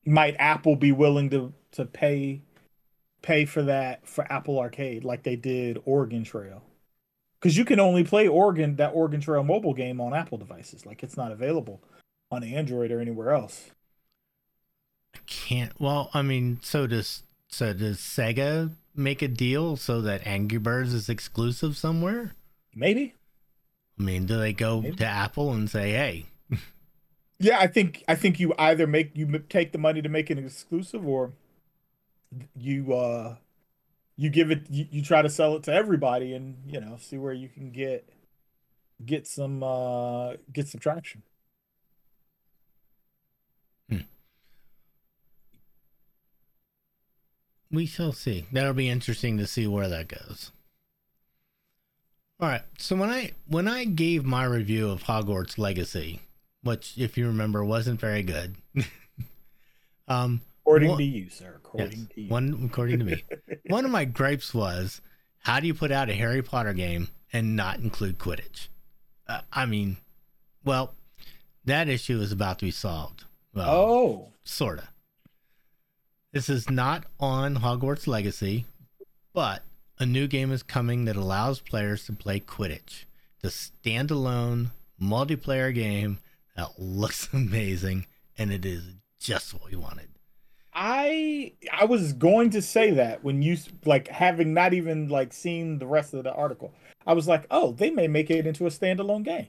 Might 0.05 0.35
Apple 0.39 0.75
be 0.75 0.91
willing 0.91 1.29
to 1.31 1.53
to 1.73 1.85
pay 1.85 2.41
pay 3.21 3.45
for 3.45 3.63
that 3.63 4.07
for 4.07 4.31
Apple 4.31 4.59
Arcade 4.59 5.03
like 5.05 5.23
they 5.23 5.35
did 5.37 5.79
Oregon 5.85 6.23
Trail? 6.23 6.66
Because 7.39 7.57
you 7.57 7.65
can 7.65 7.79
only 7.79 8.03
play 8.03 8.27
Oregon 8.27 8.75
that 8.77 8.91
Oregon 8.93 9.21
Trail 9.21 9.43
mobile 9.43 9.73
game 9.73 10.01
on 10.01 10.13
Apple 10.13 10.37
devices. 10.37 10.85
Like 10.85 11.03
it's 11.03 11.17
not 11.17 11.31
available 11.31 11.81
on 12.31 12.43
Android 12.43 12.91
or 12.91 12.99
anywhere 12.99 13.31
else. 13.31 13.69
I 15.15 15.19
can't. 15.27 15.79
Well, 15.79 16.09
I 16.13 16.21
mean, 16.21 16.59
so 16.61 16.87
does 16.87 17.23
so 17.47 17.73
does 17.73 17.97
Sega 17.97 18.71
make 18.95 19.21
a 19.21 19.27
deal 19.27 19.77
so 19.77 20.01
that 20.01 20.25
Angry 20.25 20.57
Birds 20.57 20.93
is 20.93 21.09
exclusive 21.09 21.77
somewhere? 21.77 22.33
Maybe. 22.75 23.13
I 23.99 24.03
mean, 24.03 24.25
do 24.25 24.37
they 24.37 24.53
go 24.53 24.81
Maybe. 24.81 24.95
to 24.97 25.05
Apple 25.05 25.53
and 25.53 25.69
say, 25.69 25.91
"Hey, 25.91 26.25
Yeah, 27.39 27.59
I 27.59 27.67
think 27.67 28.03
I 28.07 28.15
think 28.15 28.39
you 28.39 28.53
either 28.57 28.87
make 28.87 29.15
you 29.15 29.27
take 29.49 29.71
the 29.71 29.77
money 29.77 30.01
to 30.01 30.09
make 30.09 30.31
it 30.31 30.39
exclusive 30.39 31.05
or 31.07 31.33
you 32.55 32.93
uh 32.93 33.35
you 34.17 34.29
give 34.29 34.51
it 34.51 34.69
you, 34.69 34.87
you 34.91 35.01
try 35.01 35.21
to 35.21 35.29
sell 35.29 35.55
it 35.55 35.63
to 35.63 35.73
everybody 35.73 36.33
and 36.33 36.57
you 36.67 36.81
know 36.81 36.97
see 36.99 37.17
where 37.17 37.33
you 37.33 37.47
can 37.47 37.71
get 37.71 38.09
get 39.05 39.27
some 39.27 39.63
uh 39.63 40.33
get 40.51 40.67
some 40.67 40.81
traction. 40.81 41.23
we 47.71 47.85
shall 47.85 48.13
see." 48.13 48.45
That'll 48.51 48.73
be 48.73 48.89
interesting 48.89 49.37
to 49.37 49.47
see 49.47 49.67
where 49.67 49.87
that 49.87 50.07
goes. 50.07 50.51
All 52.39 52.47
right. 52.47 52.61
So 52.77 52.95
when 52.95 53.09
I 53.09 53.31
when 53.47 53.67
I 53.67 53.85
gave 53.85 54.23
my 54.23 54.43
review 54.45 54.89
of 54.89 55.03
Hogwarts 55.03 55.57
Legacy, 55.57 56.21
which 56.63 56.93
if 56.97 57.17
you 57.17 57.27
remember 57.27 57.63
wasn't 57.63 57.99
very 57.99 58.23
good, 58.23 58.55
um, 60.07 60.41
According 60.67 60.89
What- 60.89 60.97
to 60.97 61.03
you, 61.05 61.29
sir. 61.29 61.53
According 61.55 61.99
yes, 61.99 62.07
to 62.15 62.21
you. 62.21 62.27
one 62.29 62.65
according 62.65 62.99
to 62.99 63.05
me, 63.05 63.23
one 63.67 63.85
of 63.85 63.91
my 63.91 64.03
gripes 64.03 64.53
was, 64.53 64.99
how 65.39 65.61
do 65.61 65.67
you 65.67 65.73
put 65.73 65.91
out 65.91 66.09
a 66.09 66.13
Harry 66.13 66.41
Potter 66.43 66.73
game 66.73 67.07
and 67.31 67.55
not 67.55 67.79
include 67.79 68.17
Quidditch? 68.17 68.67
Uh, 69.27 69.41
I 69.53 69.65
mean, 69.65 69.95
well, 70.65 70.93
that 71.63 71.87
issue 71.87 72.19
is 72.19 72.33
about 72.33 72.59
to 72.59 72.65
be 72.65 72.71
solved. 72.71 73.23
Well, 73.53 73.69
Oh, 73.69 74.33
sorta. 74.43 74.89
This 76.33 76.49
is 76.49 76.69
not 76.69 77.05
on 77.17 77.55
Hogwarts 77.55 78.05
Legacy, 78.05 78.65
but 79.33 79.63
a 79.99 80.05
new 80.05 80.27
game 80.27 80.51
is 80.51 80.63
coming 80.63 81.05
that 81.05 81.15
allows 81.15 81.61
players 81.61 82.05
to 82.07 82.13
play 82.13 82.41
Quidditch. 82.41 83.05
The 83.41 83.47
standalone 83.47 84.71
multiplayer 85.01 85.73
game 85.73 86.19
that 86.57 86.77
looks 86.77 87.29
amazing, 87.33 88.05
and 88.37 88.51
it 88.51 88.65
is 88.65 88.95
just 89.17 89.53
what 89.53 89.71
we 89.71 89.77
wanted. 89.77 90.09
I 90.79 91.53
I 91.73 91.85
was 91.85 92.13
going 92.13 92.51
to 92.51 92.61
say 92.61 92.91
that 92.91 93.23
when 93.23 93.41
you 93.41 93.57
like 93.83 94.07
having 94.09 94.53
not 94.53 94.75
even 94.75 95.07
like 95.09 95.33
seen 95.33 95.79
the 95.79 95.87
rest 95.87 96.13
of 96.13 96.23
the 96.23 96.31
article. 96.33 96.71
I 97.07 97.13
was 97.13 97.27
like, 97.27 97.47
"Oh, 97.49 97.71
they 97.71 97.89
may 97.89 98.07
make 98.07 98.29
it 98.29 98.45
into 98.45 98.67
a 98.67 98.69
standalone 98.69 99.23
game." 99.23 99.47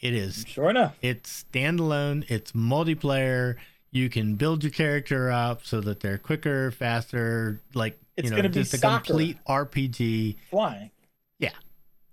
It 0.00 0.14
is 0.14 0.44
Sure 0.46 0.70
enough. 0.70 0.96
It's 1.02 1.44
standalone, 1.52 2.24
it's 2.30 2.52
multiplayer. 2.52 3.56
You 3.90 4.08
can 4.08 4.36
build 4.36 4.62
your 4.62 4.70
character 4.70 5.30
up 5.30 5.66
so 5.66 5.80
that 5.80 6.00
they're 6.00 6.18
quicker, 6.18 6.70
faster. 6.70 7.60
Like 7.74 7.98
It's 8.16 8.26
you 8.26 8.30
know, 8.30 8.36
gonna 8.36 8.48
be 8.50 8.54
just 8.60 8.74
a 8.74 8.78
soccer. 8.78 9.04
complete 9.06 9.38
RPG. 9.48 10.36
flying, 10.50 10.90
Yeah, 11.40 11.50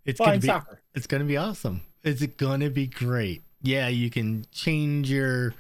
It's 0.04 0.20
gonna 0.20 0.40
be 0.40 0.48
soccer. 0.48 0.82
it's 0.96 1.06
gonna 1.06 1.26
be 1.26 1.38
awesome. 1.38 1.82
It's 2.04 2.26
gonna 2.26 2.72
be 2.72 2.88
great. 2.88 3.44
Yeah, 3.62 3.88
you 3.88 4.10
can 4.10 4.46
change 4.52 5.12
your 5.12 5.54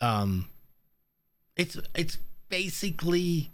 um 0.00 0.48
it's 1.58 1.76
it's 1.94 2.18
basically 2.48 3.50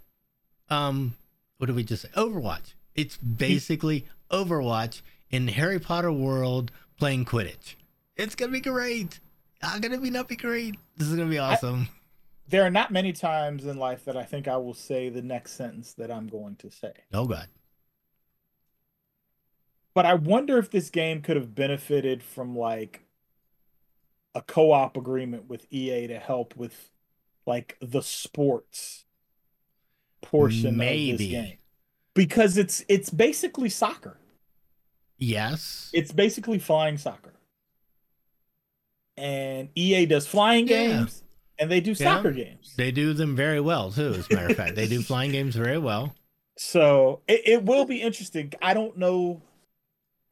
um 0.69 1.15
what 1.57 1.67
did 1.67 1.75
we 1.75 1.83
just 1.83 2.03
say? 2.03 2.09
Overwatch. 2.15 2.73
It's 2.93 3.17
basically 3.17 4.05
Overwatch 4.31 5.01
in 5.29 5.49
Harry 5.49 5.79
Potter 5.79 6.11
world 6.11 6.71
playing 6.97 7.25
Quidditch. 7.25 7.75
It's 8.15 8.35
gonna 8.35 8.53
be 8.53 8.61
great. 8.61 9.19
How 9.61 9.79
gonna 9.79 9.97
be 9.97 10.09
not 10.09 10.29
be 10.29 10.35
great? 10.37 10.75
This 10.95 11.09
is 11.09 11.15
gonna 11.15 11.29
be 11.29 11.39
awesome. 11.39 11.89
There 12.47 12.63
are 12.63 12.69
not 12.69 12.91
many 12.91 13.11
times 13.11 13.65
in 13.65 13.77
life 13.77 14.05
that 14.05 14.15
I 14.15 14.23
think 14.23 14.47
I 14.47 14.57
will 14.57 14.75
say 14.75 15.09
the 15.09 15.23
next 15.23 15.53
sentence 15.53 15.93
that 15.93 16.11
I'm 16.11 16.27
going 16.27 16.55
to 16.57 16.69
say. 16.69 16.93
oh 17.13 17.25
god. 17.25 17.47
But 19.95 20.05
I 20.05 20.13
wonder 20.13 20.57
if 20.57 20.69
this 20.69 20.89
game 20.89 21.21
could 21.21 21.37
have 21.37 21.55
benefited 21.55 22.21
from 22.21 22.55
like 22.55 23.01
a 24.35 24.41
co-op 24.41 24.97
agreement 24.97 25.49
with 25.49 25.65
EA 25.71 26.07
to 26.07 26.19
help 26.19 26.55
with 26.57 26.91
like 27.45 27.77
the 27.81 28.01
sports 28.01 29.05
portion 30.21 30.67
of 30.69 30.75
Maybe. 30.75 31.11
this 31.17 31.27
game. 31.27 31.57
Because 32.13 32.57
it's 32.57 32.83
it's 32.87 33.09
basically 33.09 33.69
soccer. 33.69 34.17
Yes. 35.17 35.89
It's 35.93 36.11
basically 36.11 36.59
flying 36.59 36.97
soccer. 36.97 37.33
And 39.17 39.69
EA 39.75 40.05
does 40.05 40.27
flying 40.27 40.67
Yeah. 40.67 40.87
games 40.87 41.23
and 41.57 41.71
they 41.71 41.79
do 41.79 41.91
Yeah. 41.91 41.95
soccer 42.15 42.31
games. 42.31 42.73
They 42.75 42.91
do 42.91 43.13
them 43.13 43.35
very 43.35 43.61
well 43.61 43.91
too, 43.91 44.13
as 44.13 44.29
a 44.29 44.33
matter 44.35 44.47
of 44.49 44.57
fact. 44.57 44.75
They 44.75 44.87
do 44.87 45.01
flying 45.01 45.31
games 45.31 45.55
very 45.55 45.77
well. 45.77 46.15
So 46.57 47.21
it, 47.27 47.41
it 47.45 47.63
will 47.63 47.85
be 47.85 48.01
interesting. 48.01 48.53
I 48.61 48.73
don't 48.73 48.97
know. 48.97 49.41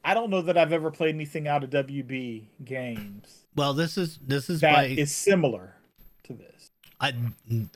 I 0.05 0.13
don't 0.13 0.29
know 0.29 0.41
that 0.41 0.57
I've 0.57 0.73
ever 0.73 0.91
played 0.91 1.15
anything 1.15 1.47
out 1.47 1.63
of 1.63 1.69
WB 1.69 2.49
games 2.65 3.45
Well, 3.55 3.73
this 3.73 3.97
is 3.97 4.17
this 4.21 4.49
is 4.49 4.59
that 4.61 4.73
by 4.73 4.85
is 4.87 5.13
similar. 5.15 5.77
I 7.03 7.13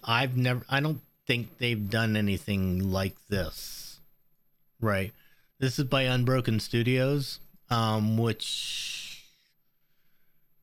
I've 0.05 0.37
never 0.37 0.65
I 0.69 0.79
don't 0.79 1.01
think 1.27 1.57
they've 1.57 1.89
done 1.89 2.15
anything 2.15 2.91
like 2.91 3.15
this. 3.27 3.99
Right. 4.79 5.11
This 5.59 5.77
is 5.77 5.85
by 5.85 6.03
Unbroken 6.03 6.59
Studios, 6.61 7.39
um, 7.69 8.17
which 8.17 9.23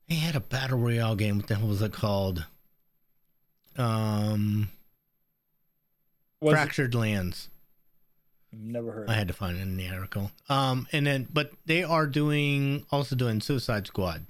they 0.09 0.15
had 0.15 0.35
a 0.35 0.41
battle 0.41 0.79
royale 0.79 1.15
game. 1.17 1.37
What 1.39 1.49
the 1.49 1.57
hell 1.57 1.69
was 1.69 1.83
it 1.83 1.93
called? 1.93 2.47
Um, 3.77 4.69
Was 6.41 6.53
it- 6.53 6.57
Fractured 6.57 6.95
Lands. 6.95 7.49
never 8.53 8.93
heard. 8.93 9.11
I 9.11 9.15
had 9.15 9.27
to 9.29 9.35
find 9.35 9.57
it 9.59 9.63
in 9.63 9.77
the 9.77 9.89
article. 9.91 10.31
Um, 10.49 10.87
and 10.93 11.07
then 11.07 11.27
but 11.33 11.53
they 11.67 11.83
are 11.83 12.07
doing 12.07 12.87
also 12.91 13.17
doing 13.17 13.41
Suicide 13.41 13.87
Squad. 13.89 14.25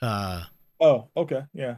Uh, 0.00 0.44
Oh, 0.80 1.08
okay, 1.16 1.44
yeah. 1.54 1.76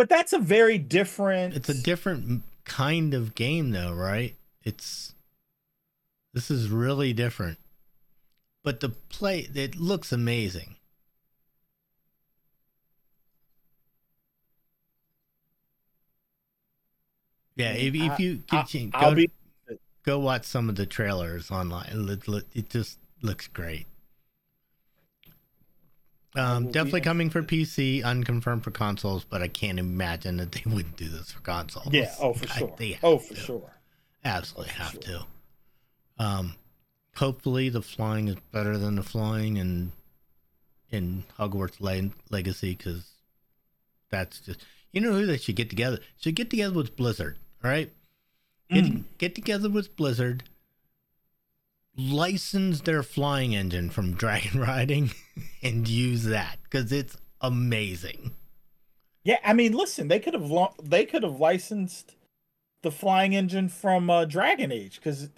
But 0.00 0.08
that's 0.08 0.32
a 0.32 0.38
very 0.38 0.78
different. 0.78 1.54
it's 1.54 1.68
a 1.68 1.74
different 1.74 2.44
kind 2.64 3.12
of 3.12 3.34
game 3.34 3.70
though 3.72 3.92
right 3.92 4.34
it's 4.64 5.12
this 6.32 6.50
is 6.50 6.70
really 6.70 7.12
different 7.12 7.58
but 8.64 8.80
the 8.80 8.88
play 8.88 9.46
it 9.54 9.76
looks 9.76 10.10
amazing 10.10 10.76
yeah 17.56 17.72
if, 17.72 17.94
if 17.94 18.18
you 18.20 18.42
I, 18.52 18.90
I'll 18.94 19.10
go, 19.10 19.16
be. 19.16 19.30
go 20.02 20.18
watch 20.18 20.44
some 20.44 20.70
of 20.70 20.76
the 20.76 20.86
trailers 20.86 21.50
online 21.50 22.08
it, 22.08 22.46
it 22.54 22.70
just 22.70 22.98
looks 23.20 23.48
great 23.48 23.86
um, 26.36 26.70
definitely 26.70 27.00
coming 27.00 27.28
for 27.30 27.42
PC, 27.42 28.04
unconfirmed 28.04 28.62
for 28.64 28.70
consoles, 28.70 29.24
but 29.24 29.42
I 29.42 29.48
can't 29.48 29.78
imagine 29.78 30.36
that 30.38 30.52
they 30.52 30.62
wouldn't 30.66 30.96
do 30.96 31.08
this 31.08 31.32
for 31.32 31.40
consoles. 31.40 31.88
Yeah. 31.92 32.12
Oh, 32.20 32.32
for 32.34 32.46
I- 32.52 32.58
sure. 32.58 32.76
Oh, 33.02 33.18
for 33.18 33.34
to. 33.34 33.40
sure. 33.40 33.70
Absolutely 34.24 34.72
for 34.72 34.82
have 34.82 34.92
sure. 34.92 35.00
to. 35.02 35.26
Um, 36.18 36.54
hopefully 37.16 37.68
the 37.70 37.82
flying 37.82 38.28
is 38.28 38.36
better 38.52 38.76
than 38.78 38.96
the 38.96 39.02
flying 39.02 39.56
in 39.56 39.92
in 40.90 41.24
Hogwarts 41.38 41.80
Le- 41.80 42.10
Legacy 42.30 42.74
because 42.74 43.08
that's 44.10 44.40
just 44.40 44.60
you 44.92 45.00
know 45.00 45.12
who 45.12 45.24
they 45.24 45.36
should 45.38 45.56
get 45.56 45.70
together. 45.70 45.98
Should 46.20 46.34
get 46.34 46.50
together 46.50 46.74
with 46.74 46.96
Blizzard. 46.96 47.38
All 47.64 47.70
right, 47.70 47.90
get 48.70 48.84
Mm. 48.84 49.04
get 49.18 49.34
together 49.34 49.70
with 49.70 49.96
Blizzard. 49.96 50.44
License 52.08 52.80
their 52.82 53.02
flying 53.02 53.54
engine 53.54 53.90
from 53.90 54.12
Dragon 54.14 54.60
Riding 54.60 55.10
and 55.62 55.88
use 55.88 56.24
that 56.24 56.58
because 56.64 56.92
it's 56.92 57.16
amazing. 57.40 58.32
Yeah, 59.24 59.38
I 59.44 59.52
mean, 59.52 59.72
listen, 59.72 60.08
they 60.08 60.18
could 60.18 60.34
have 60.34 60.50
lo- 60.50 60.74
they 60.82 61.04
could 61.04 61.22
have 61.22 61.38
licensed 61.38 62.16
the 62.82 62.90
flying 62.90 63.34
engine 63.34 63.68
from 63.68 64.08
uh, 64.08 64.24
Dragon 64.24 64.72
Age 64.72 64.96
because 64.96 65.28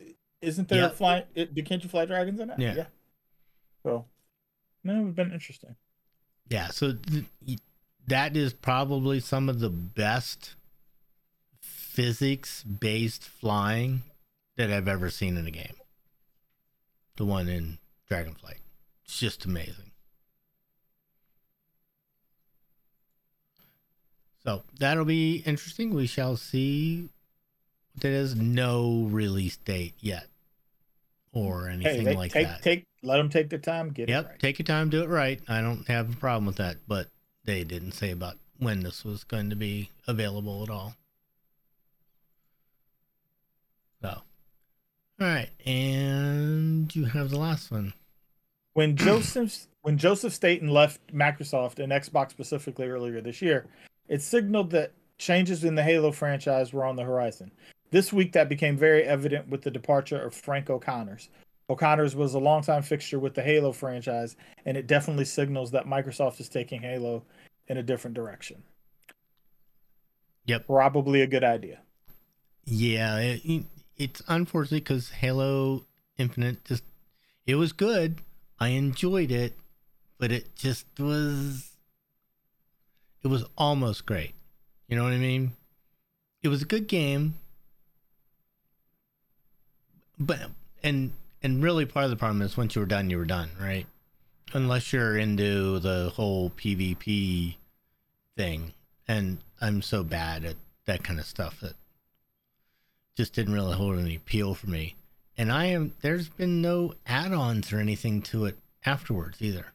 isn't 0.41 0.69
there 0.69 0.91
flying? 0.91 1.25
It, 1.35 1.55
can't 1.67 1.83
you 1.83 1.89
fly 1.89 2.05
dragons 2.05 2.41
in 2.41 2.51
it? 2.51 2.59
Yeah. 2.59 2.75
yeah. 2.75 2.87
So, 3.83 4.07
no, 4.85 4.93
it 4.93 4.99
would 4.99 5.07
have 5.07 5.17
been 5.17 5.33
interesting. 5.33 5.77
Yeah, 6.49 6.69
so 6.69 6.93
th- 6.93 7.59
that 8.07 8.37
is 8.37 8.53
probably 8.53 9.21
some 9.21 9.49
of 9.49 9.61
the 9.61 9.71
best 9.71 10.55
physics 11.61 12.63
based 12.63 13.25
flying 13.25 14.03
that 14.57 14.71
I've 14.71 14.89
ever 14.89 15.11
seen 15.11 15.37
in 15.37 15.47
a 15.47 15.51
game. 15.51 15.75
The 17.17 17.25
one 17.25 17.49
in 17.49 17.79
Dragonflight. 18.11 18.61
It's 19.05 19.19
just 19.19 19.45
amazing. 19.45 19.91
So 24.45 24.63
that'll 24.79 25.05
be 25.05 25.37
interesting. 25.47 25.95
We 25.95 26.07
shall 26.07 26.37
see. 26.37 27.09
There 27.95 28.13
is 28.13 28.35
no 28.35 29.07
release 29.11 29.57
date 29.59 29.95
yet 30.01 30.27
or 31.33 31.69
Hey, 31.69 31.75
anything 31.75 32.05
they, 32.05 32.17
like 32.17 32.33
take 32.33 32.47
that. 32.49 32.63
take 32.63 32.87
let 33.03 33.19
them 33.19 33.29
take 33.29 33.51
their 33.51 33.59
time, 33.59 33.91
get 33.91 34.09
Yep, 34.09 34.25
it 34.25 34.29
right. 34.29 34.39
take 34.39 34.59
your 34.59 34.65
time, 34.65 34.89
do 34.91 35.03
it 35.03 35.09
right. 35.09 35.41
I 35.49 35.61
don't 35.61 35.87
have 35.89 36.11
a 36.13 36.17
problem 36.17 36.47
with 36.47 36.57
that, 36.57 36.77
but 36.89 37.09
they 37.45 37.65
didn't 37.65 37.93
say 37.93 38.11
about 38.11 38.39
when 38.59 38.81
this 38.83 39.05
was 39.05 39.25
going 39.25 39.51
to 39.51 39.57
be 39.57 39.91
available 40.07 40.63
at 40.63 40.71
all. 40.71 40.95
So, 44.01 44.09
all 44.09 44.23
right, 45.21 45.49
and 45.67 46.95
you 46.95 47.05
have 47.07 47.31
the 47.31 47.39
last 47.39 47.71
one. 47.71 47.93
when 48.75 48.97
Joseph 48.97 49.67
when 49.83 49.99
Joseph 49.99 50.33
Staten 50.33 50.69
left 50.69 51.01
Microsoft 51.13 51.79
and 51.79 51.93
Xbox 51.93 52.31
specifically 52.31 52.87
earlier 52.87 53.21
this 53.21 53.43
year, 53.43 53.67
it 54.09 54.23
signaled 54.23 54.71
that 54.71 54.93
changes 55.19 55.65
in 55.65 55.75
the 55.75 55.83
Halo 55.83 56.13
franchise 56.13 56.73
were 56.73 56.85
on 56.85 56.97
the 56.97 57.03
horizon. 57.03 57.51
This 57.91 58.13
week, 58.13 58.33
that 58.33 58.49
became 58.49 58.77
very 58.77 59.03
evident 59.03 59.49
with 59.49 59.63
the 59.63 59.71
departure 59.71 60.21
of 60.21 60.35
Frank 60.35 60.71
O'Connors. 60.71 61.29
O'Connors 61.69 62.17
was 62.17 62.35
a 62.35 62.39
longtime 62.39 62.83
fixture 62.83 63.19
with 63.19 63.35
the 63.35 63.43
Halo 63.43 63.73
franchise, 63.73 64.37
and 64.65 64.77
it 64.77 64.87
definitely 64.87 65.25
signals 65.25 65.71
that 65.73 65.87
Microsoft 65.87 66.41
is 66.41 66.49
taking 66.49 66.81
Halo 66.81 67.25
in 67.69 67.77
a 67.77 67.83
different 67.83 68.15
direction. 68.15 68.63
Yep. 70.47 70.67
Probably 70.67 71.23
a 71.23 71.27
good 71.27 71.45
idea. 71.45 71.81
Yeah, 72.65 73.19
it, 73.19 73.65
it's 73.97 74.23
unfortunate 74.29 74.85
because 74.85 75.11
Halo 75.11 75.85
Infinite 76.19 76.65
just 76.65 76.85
it 77.47 77.57
was 77.57 77.73
good. 77.73 78.21
I 78.59 78.69
enjoyed 78.69 79.31
it, 79.31 79.55
but 80.19 80.31
it 80.31 80.55
just 80.55 80.87
was 80.99 81.73
it 83.23 83.29
was 83.29 83.45
almost 83.57 84.07
great. 84.07 84.35
You 84.89 84.97
know 84.97 85.05
what 85.05 85.13
I 85.13 85.19
mean? 85.19 85.53
It 86.43 86.49
was 86.49 86.63
a 86.63 86.67
good 86.67 86.89
game, 86.89 87.35
but 90.19 90.51
and 90.83 91.13
and 91.43 91.63
really 91.63 91.87
part 91.87 92.05
of 92.05 92.11
the 92.11 92.17
problem 92.17 92.43
is 92.43 92.57
once 92.57 92.75
you 92.75 92.81
were 92.81 92.87
done, 92.87 93.11
you 93.11 93.19
were 93.19 93.25
done, 93.25 93.51
right? 93.61 93.87
Unless 94.53 94.93
you're 94.93 95.17
into 95.17 95.79
the 95.79 96.13
whole 96.15 96.51
PvP 96.51 97.57
thing, 98.37 98.75
and 99.09 99.39
I'm 99.61 99.83
so 99.83 100.03
bad 100.03 100.45
at 100.45 100.57
that 100.87 101.05
kind 101.05 101.19
of 101.19 101.27
stuff 101.27 101.61
that 101.61 101.75
just 103.17 103.35
didn't 103.35 103.55
really 103.55 103.75
hold 103.75 103.99
any 103.99 104.17
appeal 104.17 104.55
for 104.55 104.69
me. 104.69 104.97
And 105.37 105.51
I 105.51 105.67
am 105.67 105.95
there's 106.03 106.29
been 106.29 106.61
no 106.61 106.95
add-ons 107.07 107.73
or 107.73 107.79
anything 107.79 108.23
to 108.23 108.45
it 108.47 108.59
afterwards 108.85 109.41
either. 109.41 109.67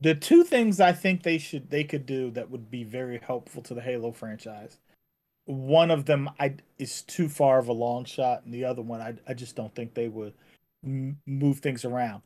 The 0.00 0.14
two 0.14 0.44
things 0.44 0.80
I 0.80 0.92
think 0.92 1.22
they 1.22 1.38
should 1.38 1.70
they 1.70 1.84
could 1.84 2.06
do 2.06 2.30
that 2.32 2.50
would 2.50 2.70
be 2.70 2.84
very 2.84 3.18
helpful 3.18 3.62
to 3.62 3.74
the 3.74 3.80
Halo 3.80 4.12
franchise. 4.12 4.78
One 5.44 5.90
of 5.90 6.06
them 6.06 6.30
I 6.38 6.56
is 6.78 7.02
too 7.02 7.28
far 7.28 7.58
of 7.58 7.68
a 7.68 7.72
long 7.72 8.04
shot, 8.04 8.44
and 8.44 8.52
the 8.52 8.64
other 8.64 8.82
one 8.82 9.00
I 9.00 9.14
I 9.26 9.34
just 9.34 9.56
don't 9.56 9.74
think 9.74 9.94
they 9.94 10.08
would 10.08 10.34
m- 10.84 11.18
move 11.26 11.60
things 11.60 11.84
around. 11.84 12.22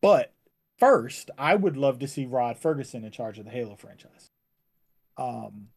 But 0.00 0.32
first, 0.78 1.30
I 1.38 1.54
would 1.54 1.76
love 1.76 1.98
to 2.00 2.08
see 2.08 2.26
Rod 2.26 2.60
Fergusson 2.60 3.04
in 3.04 3.10
charge 3.10 3.38
of 3.38 3.44
the 3.44 3.50
Halo 3.50 3.76
franchise. 3.76 4.30
Um, 5.16 5.68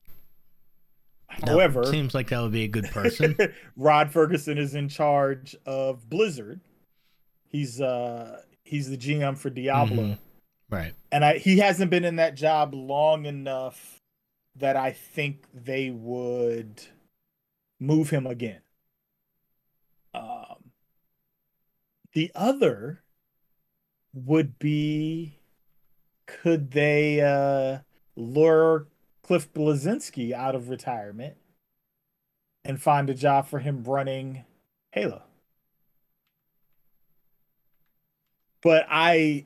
No, 1.46 1.54
However, 1.54 1.86
seems 1.86 2.14
like 2.14 2.30
that 2.30 2.42
would 2.42 2.52
be 2.52 2.64
a 2.64 2.68
good 2.68 2.86
person. 2.92 3.36
Rod 3.78 4.12
Fergusson 4.12 4.58
is 4.58 4.76
in 4.76 4.90
charge 4.90 5.56
of 5.66 6.10
Blizzard. 6.10 6.60
He's 7.48 7.80
uh 7.80 8.42
he's 8.64 8.90
the 8.90 8.98
GM 8.98 9.38
for 9.38 9.50
Diablo. 9.50 10.04
Mhm. 10.04 10.18
Right. 10.70 10.94
And 11.12 11.24
I 11.24 11.38
he 11.38 11.60
hasn't 11.60 11.92
been 11.92 12.04
in 12.06 12.18
that 12.18 12.36
job 12.36 12.74
long 12.74 13.26
enough 13.26 14.02
that 14.56 14.76
I 14.76 14.92
think 14.92 15.46
they 15.54 15.90
would 15.92 16.82
move 17.80 18.10
him 18.10 18.28
again. 18.28 18.62
Um 20.14 20.72
the 22.14 22.32
other 22.36 23.04
would 24.14 24.60
be 24.60 25.40
could 26.28 26.72
they 26.72 27.22
uh 27.22 27.80
lure 28.16 28.88
Cliff 29.30 29.54
Bleszinski 29.54 30.32
out 30.32 30.56
of 30.56 30.70
retirement 30.70 31.36
and 32.66 32.82
find 32.82 33.12
a 33.12 33.14
job 33.14 33.46
for 33.46 33.60
him 33.60 33.84
running 33.84 34.44
Halo? 34.92 35.22
But 38.64 38.88
I 38.90 39.46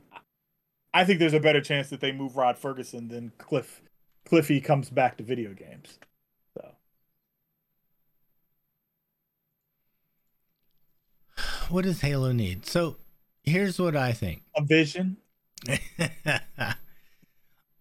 I 0.94 1.04
think 1.04 1.20
there's 1.20 1.34
a 1.34 1.40
better 1.42 1.60
chance 1.60 1.90
that 1.90 2.00
they 2.00 2.14
move 2.14 2.38
Rod 2.38 2.56
Fergusson 2.56 3.10
than 3.10 3.34
Cliff 3.38 3.82
Cliffy 4.26 4.62
comes 4.62 4.90
back 4.90 5.18
to 5.18 5.24
video 5.24 5.54
games. 5.54 6.00
So 6.58 6.76
What 11.68 11.84
does 11.84 12.00
Halo 12.00 12.32
need? 12.32 12.66
So 12.66 12.96
here's 13.44 13.78
what 13.80 13.98
I 13.98 14.14
think. 14.14 14.44
a 14.56 14.64
vision, 14.64 15.18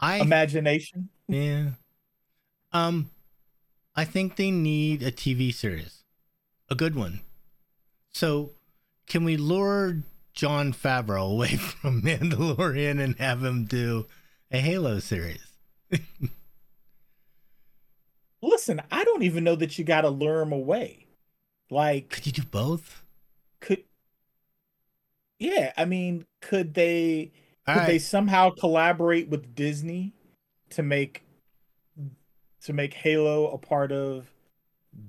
I 0.00 0.16
imagination. 0.18 1.10
yeah. 1.28 1.74
Um 2.72 3.10
I 3.94 4.04
think 4.04 4.36
they 4.36 4.50
need 4.50 5.02
a 5.02 5.12
TV 5.12 5.52
series. 5.52 6.04
A 6.70 6.74
good 6.74 6.94
one. 6.94 7.20
So 8.12 8.52
can 9.06 9.24
we 9.24 9.36
lure 9.36 10.02
Jon 10.34 10.72
Favreau 10.72 11.30
away 11.32 11.56
from 11.56 12.02
Mandalorian 12.02 13.00
and 13.02 13.16
have 13.18 13.42
him 13.44 13.64
do 13.64 14.06
a 14.50 14.58
Halo 14.60 14.98
series? 14.98 15.46
Listen, 18.42 18.82
I 18.90 19.04
don't 19.04 19.22
even 19.22 19.44
know 19.44 19.54
that 19.56 19.78
you 19.78 19.84
got 19.84 20.00
to 20.02 20.10
lure 20.10 20.42
him 20.42 20.52
away. 20.52 21.06
Like, 21.70 22.10
Could 22.10 22.26
you 22.26 22.32
do 22.32 22.42
both? 22.42 23.02
could 23.60 23.84
yeah, 25.38 25.72
I 25.76 25.84
mean, 25.84 26.26
could 26.40 26.74
they 26.74 27.32
All 27.66 27.74
could 27.74 27.86
they 27.86 27.98
somehow 27.98 28.50
collaborate 28.50 29.28
with 29.28 29.54
Disney 29.54 30.12
to 30.70 30.82
make 30.82 31.22
to 32.64 32.72
make 32.72 32.94
Halo 32.94 33.48
a 33.48 33.58
part 33.58 33.92
of 33.92 34.32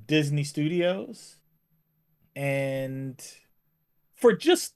Disney 0.07 0.43
Studios 0.43 1.37
and 2.35 3.21
for 4.15 4.33
just 4.33 4.73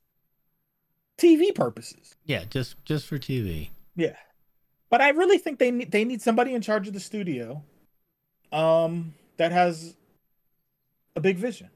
TV 1.18 1.54
purposes. 1.54 2.16
Yeah, 2.26 2.44
just 2.50 2.84
just 2.86 3.08
for 3.08 3.18
TV. 3.18 3.70
Yeah. 3.96 4.16
But 4.90 5.02
I 5.02 5.10
really 5.10 5.38
think 5.38 5.60
they 5.60 5.72
need 5.72 5.92
they 5.92 6.06
need 6.06 6.22
somebody 6.22 6.54
in 6.54 6.62
charge 6.62 6.88
of 6.88 6.94
the 6.94 7.00
studio 7.00 7.64
um 8.52 9.14
that 9.38 9.52
has 9.52 9.96
a 11.16 11.20
big 11.20 11.38
vision. 11.38 11.70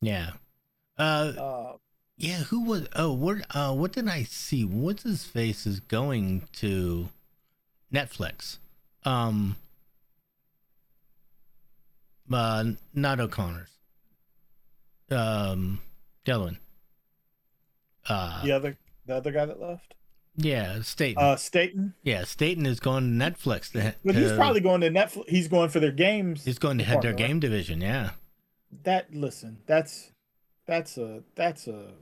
Yeah. 0.00 0.30
Uh 0.98 1.32
Uh 1.38 1.72
yeah, 2.16 2.38
who 2.44 2.64
was 2.64 2.86
oh 2.94 3.12
what 3.12 3.38
uh 3.54 3.72
what 3.74 3.92
did 3.92 4.08
I 4.08 4.24
see? 4.24 4.64
What's 4.64 5.02
his 5.02 5.24
face 5.24 5.66
is 5.66 5.80
going 5.80 6.48
to 6.54 7.08
Netflix. 7.92 8.58
Um 9.04 9.56
uh 12.32 12.64
not 12.94 13.20
O'Connor's. 13.20 13.70
Um 15.10 15.80
the 16.24 16.34
other 16.34 16.44
one. 16.44 16.58
Uh 18.08 18.42
the 18.44 18.52
other 18.52 18.76
the 19.06 19.14
other 19.16 19.32
guy 19.32 19.46
that 19.46 19.60
left. 19.60 19.94
yeah, 20.36 20.80
Staten. 20.82 21.22
Uh 21.22 21.36
Staten. 21.36 21.94
yeah, 22.02 22.24
Staten 22.24 22.66
is 22.66 22.78
going 22.80 23.18
to 23.18 23.24
Netflix 23.24 23.72
to, 23.72 23.94
But 24.04 24.14
he's 24.14 24.30
to- 24.30 24.36
probably 24.36 24.60
going 24.60 24.80
to 24.82 24.90
Netflix. 24.90 25.28
He's 25.28 25.48
going 25.48 25.68
for 25.70 25.80
their 25.80 25.92
games. 25.92 26.44
he's 26.44 26.58
going 26.58 26.78
to 26.78 26.84
head 26.84 27.02
their 27.02 27.12
game 27.12 27.40
division, 27.40 27.80
yeah. 27.80 28.10
That 28.84 29.12
listen, 29.14 29.58
that's 29.66 30.12
that's 30.66 30.96
a 30.96 31.22
that's 31.34 31.66
a 31.66 31.92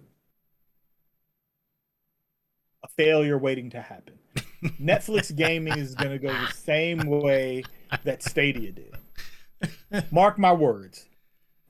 a 2.85 2.89
failure 2.97 3.39
waiting 3.39 3.71
to 3.71 3.81
happen. 3.81 4.19
Netflix 4.81 5.35
gaming 5.35 5.79
is 5.79 5.95
going 5.95 6.11
to 6.11 6.19
go 6.19 6.29
the 6.33 6.53
same 6.53 6.99
way 7.07 7.65
that 8.05 8.23
Stadia 8.23 8.71
did. 8.73 8.95
Mark 10.11 10.39
my 10.39 10.53
words. 10.53 11.07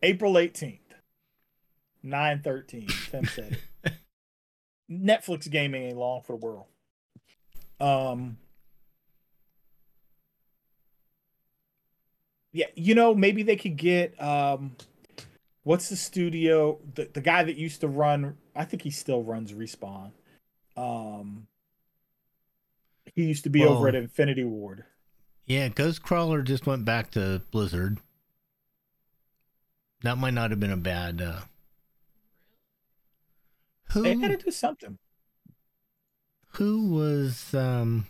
April 0.03 0.35
18th. 0.35 0.81
913. 2.03 2.87
Tim 3.11 3.25
said 3.27 3.59
it. 3.85 3.93
Netflix 4.91 5.51
gaming 5.51 5.85
ain't 5.85 5.97
long 5.97 6.23
for 6.23 6.33
the 6.39 6.45
world. 6.47 6.67
Um 7.81 8.39
Yeah, 12.53 12.67
you 12.75 12.95
know, 12.95 13.15
maybe 13.15 13.43
they 13.43 13.57
could 13.57 13.77
get 13.77 14.21
um 14.23 14.77
what's 15.65 15.89
the 15.91 15.97
studio 15.97 16.79
the, 16.95 17.09
the 17.13 17.21
guy 17.21 17.45
that 17.45 17.57
used 17.57 17.81
to 17.83 17.89
run 17.89 18.37
I 18.57 18.65
think 18.65 18.83
he 18.83 18.91
still 18.91 19.23
runs 19.23 19.53
Respawn. 19.53 20.13
Um 20.77 21.47
he 23.15 23.25
used 23.25 23.45
to 23.45 23.51
be 23.51 23.61
Well- 23.61 23.75
over 23.75 23.89
at 23.89 23.95
Infinity 23.95 24.45
Ward. 24.45 24.85
Yeah, 25.49 25.71
Ghostcrawler 25.71 26.45
just 26.45 26.67
went 26.67 26.85
back 26.85 27.11
to 27.13 27.41
Blizzard. 27.51 27.99
That 30.03 30.19
might 30.19 30.35
not 30.35 30.51
have 30.51 30.61
been 30.61 30.71
a 30.71 30.77
bad 30.77 31.21
uh 31.23 31.41
who 33.93 34.03
They 34.03 34.15
gotta 34.15 34.37
do 34.37 34.51
something. 34.51 34.99
who 36.53 36.91
was 36.91 37.55
um 37.55 38.07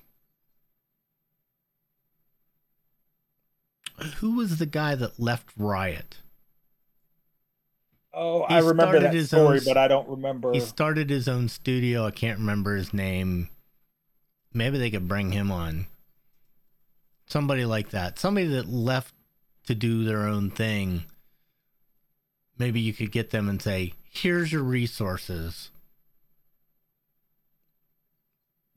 who 4.16 4.34
was 4.34 4.58
the 4.58 4.66
guy 4.66 4.96
that 4.96 5.18
left 5.20 5.50
Riot? 5.56 6.16
Oh, 8.12 8.46
He 8.48 8.54
I 8.54 8.58
remember 8.58 8.98
that 8.98 9.26
story, 9.26 9.58
own- 9.58 9.64
but 9.64 9.76
I 9.76 9.86
don't 9.86 10.08
remember. 10.08 10.52
He 10.52 10.60
started 10.60 11.08
his 11.08 11.28
own 11.28 11.48
studio. 11.48 12.04
I 12.06 12.10
can't 12.10 12.40
remember 12.40 12.74
his 12.74 12.92
name. 12.92 13.48
Maybe 14.52 14.78
they 14.78 14.90
could 14.90 15.06
bring 15.06 15.30
him 15.32 15.52
on. 15.52 15.86
Somebody 17.28 17.64
like 17.64 17.90
that. 17.90 18.18
Somebody 18.18 18.46
that 18.48 18.68
left 18.68 19.14
to 19.66 19.74
do 19.74 20.04
their 20.04 20.26
own 20.26 20.50
thing. 20.50 21.04
Maybe 22.58 22.80
you 22.80 22.92
could 22.92 23.12
get 23.12 23.30
them 23.30 23.48
and 23.48 23.60
say, 23.60 23.92
here's 24.10 24.50
your 24.50 24.62
resources. 24.62 25.70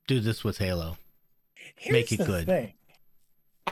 Do 0.05 0.19
this 0.19 0.43
with 0.43 0.57
Halo. 0.57 0.97
Here's 1.75 1.93
make 1.93 2.11
it 2.11 2.17
the 2.17 2.25
good. 2.25 2.45
Thing. 2.45 2.73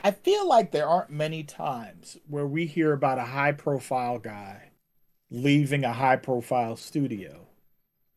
I 0.02 0.12
feel 0.12 0.48
like 0.48 0.72
there 0.72 0.88
aren't 0.88 1.10
many 1.10 1.42
times 1.42 2.16
where 2.26 2.46
we 2.46 2.64
hear 2.64 2.92
about 2.92 3.18
a 3.18 3.24
high 3.24 3.52
profile 3.52 4.18
guy 4.18 4.70
leaving 5.30 5.84
a 5.84 5.92
high 5.92 6.16
profile 6.16 6.74
studio 6.74 7.48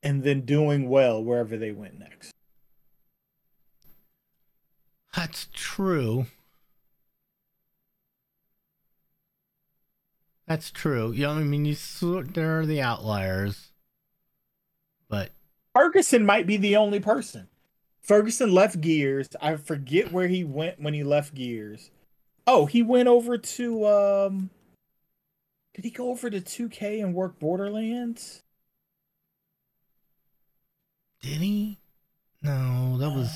and 0.02 0.24
then 0.24 0.42
doing 0.42 0.90
well 0.90 1.22
wherever 1.22 1.58
they 1.58 1.72
went 1.72 2.00
next. 2.00 2.32
That's 5.16 5.50
true. 5.54 6.28
That's 10.48 10.72
true. 10.72 11.12
Yeah, 11.12 11.32
I 11.32 11.44
mean, 11.44 11.66
you 11.66 11.76
there 12.24 12.60
are 12.60 12.66
the 12.66 12.82
outliers, 12.82 13.72
but 15.08 15.32
Fergusson 15.76 16.26
might 16.26 16.46
be 16.46 16.58
the 16.58 16.76
only 16.76 17.00
person. 17.00 17.48
Fergusson 18.06 18.52
left 18.52 18.82
Gears. 18.82 19.30
I 19.42 19.56
forget 19.56 20.12
where 20.12 20.28
he 20.28 20.44
went 20.44 20.80
when 20.82 20.94
he 20.94 21.04
left 21.04 21.34
Gears. 21.34 21.92
Oh, 22.46 22.66
he 22.66 22.84
went 22.84 23.08
over 23.08 23.38
to 23.38 23.88
um 23.88 24.50
Did 25.74 25.86
he 25.86 25.92
go 25.92 26.10
over 26.10 26.30
to 26.30 26.42
2K 26.42 27.02
and 27.02 27.14
work 27.14 27.40
Borderlands? 27.40 28.44
did 31.22 31.40
he? 31.40 31.80
No, 32.42 32.98
that 32.98 33.16
was 33.16 33.32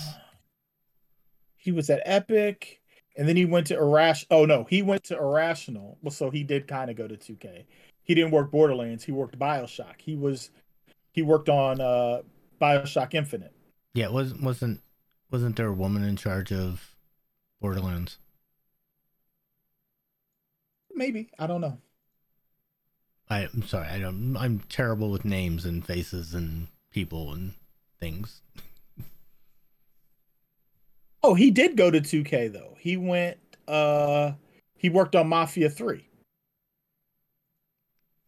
he 1.56 1.72
was 1.72 1.90
at 1.90 2.02
Epic, 2.06 2.82
and 3.18 3.28
then 3.28 3.36
he 3.36 3.46
went 3.46 3.68
to 3.68 3.76
irrational. 3.76 4.42
Oh 4.42 4.46
no, 4.46 4.64
he 4.70 4.82
went 4.82 5.04
to 5.06 5.18
Irrational. 5.18 5.98
Well, 6.02 6.12
so 6.12 6.30
he 6.30 6.44
did 6.44 6.68
kind 6.68 6.90
of 6.92 6.96
go 6.96 7.08
to 7.08 7.16
2K. 7.18 7.66
He 8.04 8.16
didn't 8.16 8.32
work 8.32 8.52
Borderlands. 8.52 9.04
He 9.04 9.12
worked 9.12 9.38
Bioshock. 9.38 9.96
He 10.00 10.16
was 10.16 10.52
he 11.12 11.22
worked 11.24 11.50
on 11.50 11.82
uh 11.82 12.22
Bioshock 12.62 13.14
Infinite. 13.14 13.54
yeah. 13.94 14.10
Wasn't 14.10 14.42
wasn't 14.44 14.82
wasn't 15.32 15.56
there 15.56 15.68
a 15.68 15.74
woman 15.74 16.04
in 16.04 16.16
charge 16.16 16.52
of 16.52 16.96
Borderlands? 17.60 18.20
Maybe 20.94 21.30
I 21.38 21.48
don't 21.48 21.62
know. 21.62 21.80
I, 23.30 23.48
I'm 23.54 23.64
sorry. 23.64 23.88
I 23.88 24.00
don't. 24.00 24.38
I'm 24.38 24.60
terrible 24.70 25.12
with 25.12 25.26
names 25.26 25.66
and 25.66 25.86
faces 25.86 26.34
and 26.34 26.68
people 26.92 27.34
and 27.34 27.54
things. 28.00 28.42
Oh, 31.28 31.34
he 31.34 31.52
did 31.52 31.76
go 31.76 31.92
to 31.92 32.00
2K 32.00 32.54
though. 32.54 32.78
He 32.80 32.96
went 32.96 33.38
uh 33.68 34.32
He 34.78 34.90
worked 34.90 35.14
on 35.14 35.28
Mafia 35.28 35.70
Three. 35.70 36.08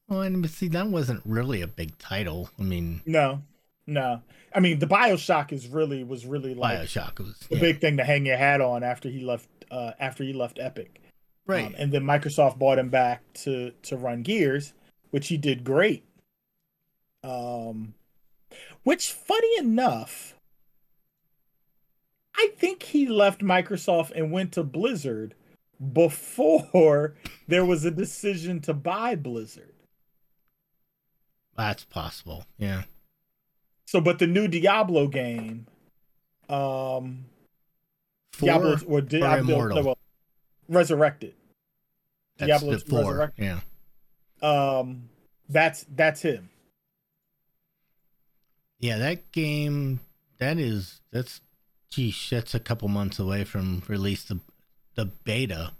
Well, 0.09 0.21
and 0.23 0.49
see, 0.49 0.67
that 0.69 0.87
wasn't 0.87 1.21
really 1.23 1.61
a 1.61 1.67
big 1.67 1.97
title. 1.97 2.49
I 2.59 2.63
mean, 2.63 3.01
No, 3.05 3.43
no. 3.87 4.21
I 4.53 4.59
mean, 4.59 4.79
the 4.79 4.87
Bioshock 4.87 5.53
is 5.53 5.67
really 5.67 6.03
was 6.03 6.25
really 6.25 6.53
like 6.53 6.79
Bioshock 6.79 7.19
was 7.19 7.37
the 7.49 7.55
yeah. 7.55 7.61
big 7.61 7.79
thing 7.79 7.95
to 7.97 8.03
hang 8.03 8.25
your 8.25 8.35
hat 8.35 8.59
on 8.59 8.83
after 8.83 9.07
he 9.07 9.21
left. 9.21 9.47
Uh, 9.71 9.91
after 9.99 10.23
he 10.25 10.33
left 10.33 10.59
Epic, 10.59 10.99
right. 11.45 11.67
Um, 11.67 11.75
and 11.77 11.91
then 11.93 12.03
Microsoft 12.03 12.57
bought 12.57 12.79
him 12.79 12.89
back 12.89 13.21
to 13.45 13.71
to 13.83 13.95
run 13.95 14.23
Gears, 14.23 14.73
which 15.11 15.29
he 15.29 15.37
did 15.37 15.63
great. 15.63 16.03
Um, 17.23 17.93
which 18.83 19.11
funny 19.11 19.57
enough, 19.57 20.35
I 22.39 22.51
think 22.57 22.83
he 22.83 23.05
left 23.05 23.41
Microsoft 23.41 24.11
and 24.15 24.31
went 24.31 24.53
to 24.53 24.63
Blizzard 24.63 25.35
before 25.91 27.15
there 27.49 27.65
was 27.65 27.83
a 27.83 27.91
decision 27.91 28.61
to 28.61 28.73
buy 28.73 29.15
Blizzard. 29.15 29.73
That's 31.57 31.83
possible. 31.83 32.45
Yeah. 32.57 32.83
So, 33.87 33.99
but 33.99 34.19
the 34.19 34.27
new 34.27 34.47
Diablo 34.47 35.07
game, 35.07 35.67
um, 36.47 37.25
Four 38.31 38.47
Diablo 38.47 38.77
or 38.87 39.01
Diablo, 39.01 39.37
Immortal? 39.55 39.77
no, 39.77 39.83
well, 39.83 39.97
Resurrected. 40.69 41.33
that's 42.37 42.47
Diablo 42.47 42.77
the 42.77 42.79
four. 42.85 42.99
Resurrected. 42.99 43.59
Yeah. 44.41 44.79
Um, 44.79 45.09
that's 45.49 45.85
that's 45.93 46.21
him. 46.21 46.49
Yeah, 48.79 48.97
that 48.99 49.33
game 49.33 49.99
that 50.37 50.57
is 50.57 51.01
that's 51.11 51.41
geesh, 51.91 52.29
that's 52.29 52.53
a 52.55 52.59
couple 52.59 52.87
months 52.87 53.19
away 53.19 53.43
from 53.43 53.83
release. 53.87 54.23
The 54.23 54.39
the 54.95 55.05
beta 55.05 55.73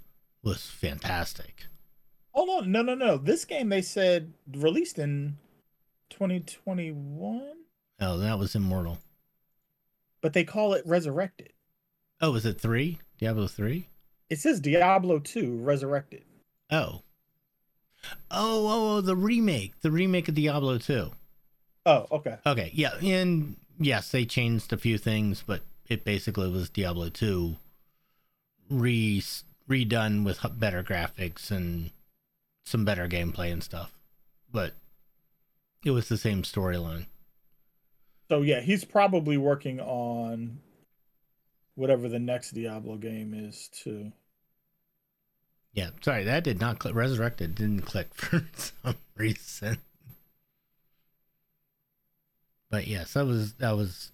was 0.43 0.65
fantastic. 0.67 1.65
Hold 2.31 2.63
on, 2.63 2.71
no, 2.71 2.81
no, 2.81 2.95
no. 2.95 3.17
This 3.17 3.43
game 3.45 3.69
they 3.69 3.81
said 3.81 4.33
released 4.55 4.97
in 4.99 5.37
2021, 6.09 7.41
Oh, 8.01 8.17
that 8.17 8.39
was 8.39 8.55
Immortal. 8.55 8.99
but 10.21 10.33
they 10.33 10.43
call 10.43 10.73
it 10.73 10.85
Resurrected. 10.85 11.51
Oh, 12.21 12.35
is 12.35 12.45
it 12.45 12.59
three? 12.61 12.99
Diablo 13.19 13.47
three? 13.47 13.87
It 14.29 14.39
says 14.39 14.59
Diablo 14.59 15.17
2 15.19 15.57
Resurrected. 15.57 16.23
Oh. 16.69 17.01
Oh, 18.29 18.67
oh, 18.67 18.97
oh, 18.97 19.01
the 19.01 19.15
remake. 19.15 19.81
The 19.81 19.89
remake 19.91 20.27
of 20.27 20.35
Diablo 20.35 20.77
2. 20.77 21.09
Oh, 21.87 22.05
okay. 22.11 22.37
Okay, 22.45 22.69
yeah, 22.73 22.95
and 23.03 23.55
yes, 23.79 24.11
they 24.11 24.25
changed 24.25 24.71
a 24.71 24.77
few 24.77 24.97
things, 24.99 25.43
but 25.45 25.61
it 25.89 26.05
basically 26.05 26.49
was 26.49 26.69
Diablo 26.69 27.09
2 27.09 27.57
re 28.69 29.23
redone 29.67 30.23
with 30.23 30.45
better 30.59 30.83
graphics 30.83 31.51
and 31.51 31.91
some 32.63 32.85
better 32.85 33.07
gameplay 33.07 33.51
and 33.51 33.63
stuff. 33.63 33.91
But 34.51 34.73
it 35.83 35.91
was 35.91 36.07
the 36.07 36.17
same 36.17 36.43
storyline. 36.43 37.07
So 38.29 38.43
yeah, 38.43 38.61
he's 38.61 38.85
probably 38.85 39.37
working 39.37 39.79
on 39.79 40.59
whatever 41.75 42.07
the 42.07 42.19
next 42.19 42.51
Diablo 42.51 42.97
game 42.97 43.33
is 43.33 43.69
too. 43.69 44.11
Yeah, 45.73 45.89
sorry, 46.01 46.23
that 46.25 46.43
did 46.43 46.59
not 46.59 46.79
click. 46.79 46.93
Resurrected 46.93 47.55
didn't 47.55 47.81
click 47.81 48.09
for 48.13 48.43
some 48.55 48.95
reason. 49.15 49.79
But 52.69 52.85
yes, 52.85 53.13
that 53.13 53.25
was 53.25 53.53
that 53.53 53.75
was 53.75 54.11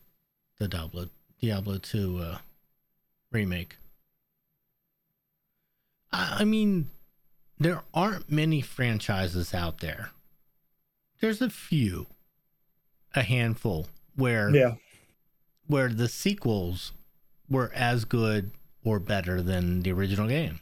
the 0.60 0.70
Diablo 0.70 1.10
Diablo 1.42 1.78
two 1.78 2.20
uh, 2.20 2.38
remake. 3.32 3.78
I, 6.12 6.38
I 6.40 6.44
mean, 6.46 6.90
there 7.60 7.84
aren't 7.94 8.32
many 8.32 8.62
franchises 8.62 9.54
out 9.54 9.80
there. 9.80 10.12
There's 11.22 11.42
a 11.42 11.50
few, 11.50 12.08
a 13.14 13.24
handful 13.24 13.88
where 14.16 14.54
Yeah. 14.54 14.76
where 15.68 15.90
the 15.90 16.08
sequels 16.10 16.92
were 17.50 17.72
as 17.74 18.06
good 18.06 18.52
or 18.84 19.00
better 19.00 19.42
than 19.42 19.82
the 19.82 19.92
original 19.92 20.28
game. 20.28 20.60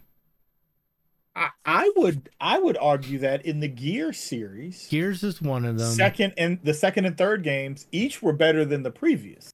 I, 1.35 1.49
I 1.65 1.91
would 1.95 2.29
I 2.39 2.59
would 2.59 2.77
argue 2.77 3.17
that 3.19 3.43
in 3.45 3.59
the 3.59 3.67
Gear 3.67 4.13
series, 4.13 4.87
Gears 4.87 5.23
is 5.23 5.41
one 5.41 5.65
of 5.65 5.77
them. 5.79 5.91
second 5.93 6.33
and 6.37 6.59
the 6.63 6.73
second 6.75 7.05
and 7.05 7.17
third 7.17 7.43
games 7.43 7.87
each 7.91 8.21
were 8.21 8.33
better 8.33 8.63
than 8.65 8.83
the 8.83 8.91
previous. 8.91 9.49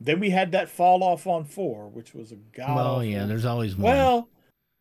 Then 0.00 0.18
we 0.18 0.30
had 0.30 0.52
that 0.52 0.70
fall 0.70 1.04
off 1.04 1.26
on 1.26 1.44
four, 1.44 1.88
which 1.88 2.14
was 2.14 2.32
a 2.32 2.36
god. 2.36 2.74
well, 2.74 3.04
yeah, 3.04 3.26
there's 3.26 3.44
always 3.44 3.76
one. 3.76 3.92
well, 3.92 4.28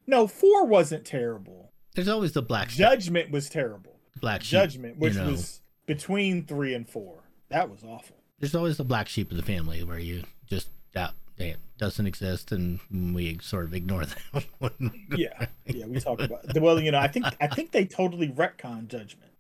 no, 0.08 0.28
four 0.28 0.66
wasn't 0.66 1.06
terrible. 1.06 1.72
there's 1.94 2.08
always 2.08 2.32
the 2.32 2.42
black 2.42 2.70
sheep. 2.70 2.80
Judgment 2.80 3.30
was 3.30 3.50
terrible. 3.50 4.00
Black 4.22 4.42
sheep. 4.42 4.52
Judgment, 4.52 4.98
which 4.98 5.16
know. 5.16 5.32
was 5.32 5.62
between 5.86 6.46
three 6.46 6.74
and 6.74 6.90
four, 6.90 7.24
that 7.50 7.70
was 7.70 7.84
awful. 7.84 8.16
There's 8.40 8.56
always 8.56 8.78
the 8.78 8.86
black 8.86 9.10
sheep 9.10 9.30
of 9.32 9.38
the 9.38 9.44
family 9.44 9.84
where 9.84 10.00
you 10.00 10.24
just 10.50 10.70
that 10.94 11.14
that 11.38 11.58
doesn't 11.78 12.06
exist 12.08 12.52
and 12.54 12.80
we 13.14 13.38
sort 13.42 13.66
of 13.66 13.74
ignore 13.74 14.06
that 14.06 14.46
one. 14.60 15.08
Yeah, 15.16 15.48
yeah, 15.66 15.86
we 15.86 16.00
talk 16.00 16.22
about. 16.22 16.46
Well, 16.60 16.80
you 16.80 16.92
know, 16.92 17.00
I 17.00 17.08
think 17.10 17.26
I 17.42 17.48
think 17.48 17.72
they 17.72 17.86
totally 17.86 18.30
retcon 18.30 18.88
Judgment. 18.88 19.32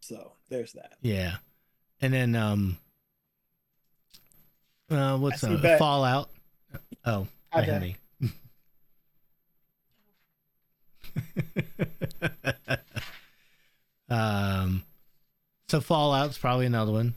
So 0.00 0.32
there's 0.48 0.72
that. 0.72 0.94
Yeah, 1.02 1.36
and 2.00 2.12
then 2.12 2.34
um, 2.34 2.78
uh, 4.94 5.18
what's 5.18 5.44
I 5.44 5.52
uh, 5.52 5.56
that- 5.58 5.78
Fallout? 5.78 6.30
Oh, 7.04 7.26
Hi, 7.52 7.60
hi, 7.60 7.66
Dad. 7.66 7.72
honey. 7.74 7.96
um, 14.08 14.82
so 15.68 15.80
Fallout's 15.80 16.38
probably 16.38 16.66
another 16.66 16.92
one. 16.92 17.14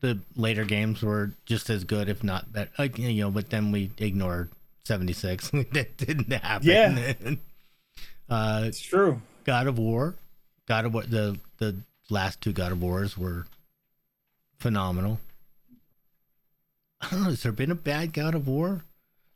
The 0.00 0.18
later 0.36 0.64
games 0.64 1.02
were 1.02 1.32
just 1.46 1.70
as 1.70 1.84
good, 1.84 2.08
if 2.08 2.22
not 2.22 2.52
better. 2.52 2.70
Like, 2.78 2.98
you 2.98 3.22
know, 3.24 3.30
but 3.30 3.48
then 3.50 3.72
we 3.72 3.90
ignored 3.98 4.50
seventy 4.84 5.14
six. 5.14 5.48
that 5.72 5.96
didn't 5.96 6.30
happen. 6.32 6.68
Yeah. 6.68 7.12
uh, 8.28 8.62
It's 8.66 8.80
true. 8.80 9.20
God 9.44 9.66
of 9.66 9.78
War, 9.78 10.14
God 10.66 10.84
of 10.84 10.94
War, 10.94 11.04
the 11.04 11.38
the 11.58 11.76
last 12.10 12.40
two 12.42 12.52
God 12.52 12.72
of 12.72 12.82
Wars 12.82 13.16
were 13.16 13.46
phenomenal. 14.58 15.20
I 17.00 17.10
don't 17.10 17.22
know. 17.22 17.30
Has 17.30 17.42
there 17.42 17.52
been 17.52 17.70
a 17.70 17.76
bad 17.76 18.12
God 18.12 18.34
of 18.34 18.46
War? 18.48 18.84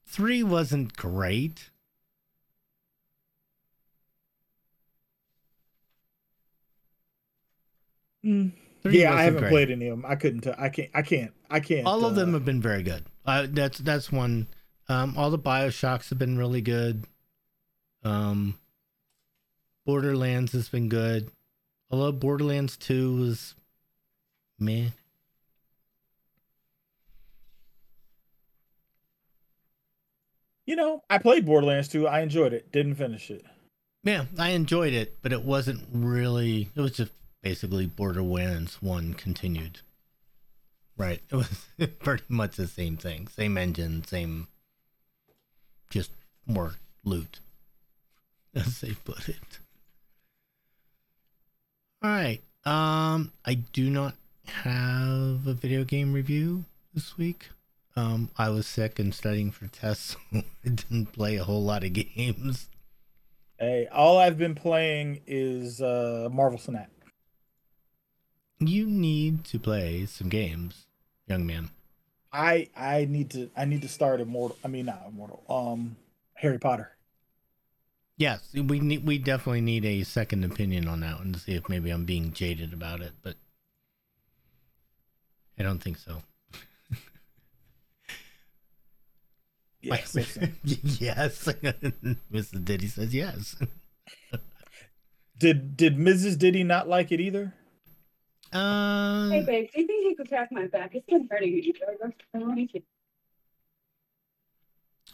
Three 0.07 0.43
wasn't 0.43 0.97
great. 0.97 1.71
Mm. 8.25 8.53
Yeah, 8.85 9.15
I 9.15 9.23
haven't 9.23 9.41
great. 9.41 9.51
played 9.51 9.71
any 9.71 9.89
of 9.89 10.01
them. 10.01 10.11
I 10.11 10.15
couldn't. 10.15 10.43
Tell, 10.43 10.55
I 10.59 10.69
can't. 10.69 10.91
I 10.95 11.03
can't. 11.03 11.33
I 11.51 11.61
can't. 11.61 11.87
All 11.87 12.05
of 12.05 12.13
uh, 12.13 12.17
them 12.17 12.33
have 12.35 12.45
been 12.45 12.63
very 12.63 12.83
good. 12.83 13.05
Uh, 13.27 13.47
that's 13.51 13.79
that's 13.79 14.11
one. 14.11 14.49
Um, 14.89 15.15
all 15.17 15.31
the 15.31 15.39
Bioshocks 15.39 16.09
have 16.09 16.19
been 16.19 16.39
really 16.39 16.63
good. 16.63 17.05
Um, 18.03 18.59
Borderlands 19.85 20.53
has 20.53 20.69
been 20.69 20.89
good. 20.89 21.31
Although 21.91 22.13
Borderlands 22.13 22.77
Two 22.77 23.17
was 23.17 23.55
meh. 24.59 24.91
You 30.69 30.77
know, 30.77 31.03
I 31.09 31.17
played 31.17 31.47
Borderlands 31.47 31.89
2. 31.89 32.07
I 32.07 32.21
enjoyed 32.21 32.53
it. 32.53 32.71
Didn't 32.71 32.97
finish 32.97 33.31
it. 33.31 33.43
Yeah, 34.05 34.27
I 34.39 34.51
enjoyed 34.51 34.93
it, 34.93 35.17
but 35.23 35.33
it 35.33 35.43
wasn't 35.43 35.89
really. 35.91 36.69
It 36.75 36.81
was 36.83 36.93
just 36.93 37.11
basically 37.41 37.87
Borderlands 37.87 38.83
One 38.83 39.15
continued. 39.15 39.81
Right. 40.95 41.23
It 41.31 41.37
was 41.37 41.67
pretty 42.01 42.25
much 42.29 42.57
the 42.57 42.67
same 42.67 42.99
thing, 42.99 43.29
same 43.29 43.57
engine, 43.57 44.05
same, 44.05 44.49
just 45.89 46.11
more 46.47 46.75
loot, 47.03 47.41
as 48.55 48.83
they 48.83 48.93
put 48.93 49.27
it. 49.27 49.61
All 52.03 52.11
right. 52.11 52.43
Um, 52.67 53.33
I 53.47 53.55
do 53.55 53.89
not 53.89 54.17
have 54.45 55.47
a 55.47 55.55
video 55.55 55.85
game 55.85 56.13
review 56.13 56.67
this 56.93 57.17
week. 57.17 57.49
Um, 57.99 58.31
I 58.39 58.49
was 58.51 58.69
sick 58.69 59.01
and 59.01 59.13
studying 59.13 59.51
for 59.51 59.67
tests, 59.67 60.17
so 60.33 60.39
I 60.39 60.69
didn't 60.69 61.07
play 61.07 61.35
a 61.35 61.43
whole 61.43 61.65
lot 61.65 61.83
of 61.83 61.93
games. 61.93 62.69
Hey, 63.59 63.89
all 63.91 64.19
I've 64.19 64.39
been 64.39 64.55
playing 64.55 65.23
is 65.27 65.83
uh 65.83 66.29
Marvel 66.31 66.61
Snap. 66.61 66.93
You 68.61 68.87
need 68.87 69.45
to 69.47 69.59
play 69.59 70.07
some 70.07 70.29
games, 70.29 70.87
young 71.27 71.45
man. 71.45 71.71
I 72.33 72.69
I 72.77 73.07
need 73.07 73.31
to 73.31 73.51
I 73.57 73.65
need 73.65 73.83
to 73.83 73.89
start 73.89 74.21
Immortal. 74.21 74.57
I 74.65 74.69
mean 74.69 74.87
not 74.87 75.03
Immortal. 75.09 75.43
Um, 75.49 75.97
Harry 76.35 76.59
Potter. 76.59 76.93
Yes, 78.17 78.49
we 78.55 78.79
need. 78.79 79.05
We 79.05 79.19
definitely 79.19 79.61
need 79.61 79.85
a 79.85 80.05
second 80.05 80.45
opinion 80.45 80.87
on 80.87 81.01
that 81.01 81.19
one 81.19 81.33
to 81.33 81.41
see 81.41 81.55
if 81.55 81.69
maybe 81.69 81.91
I'm 81.91 82.05
being 82.05 82.33
jaded 82.33 82.73
about 82.73 83.01
it, 83.01 83.13
but 83.23 83.35
I 85.59 85.65
don't 85.65 85.83
think 85.83 85.99
so. 85.99 86.23
Yes. 89.81 90.13
that's 90.13 90.37
it. 90.37 90.51
yes. 90.65 91.45
Mrs. 92.33 92.65
Diddy 92.65 92.87
says 92.89 93.15
yes. 93.15 93.57
did 95.39 95.77
did 95.77 95.97
Mrs. 95.97 96.37
Diddy 96.39 96.65
not 96.65 96.89
like 96.89 97.13
it 97.13 97.21
either? 97.21 97.55
Uh, 98.53 99.29
Hey, 99.31 99.43
babe, 99.45 99.69
do 99.75 99.81
you 99.83 99.87
think 99.87 100.05
you 100.09 100.17
could 100.17 100.29
crack 100.29 100.49
my 100.51 100.67
back? 100.67 100.95
It's 100.95 101.07
been 101.07 101.29
hurting 101.31 101.53
me. 101.53 101.73
I 102.35 102.39
don't 102.39 102.55
need 102.57 102.71
to- 102.71 102.83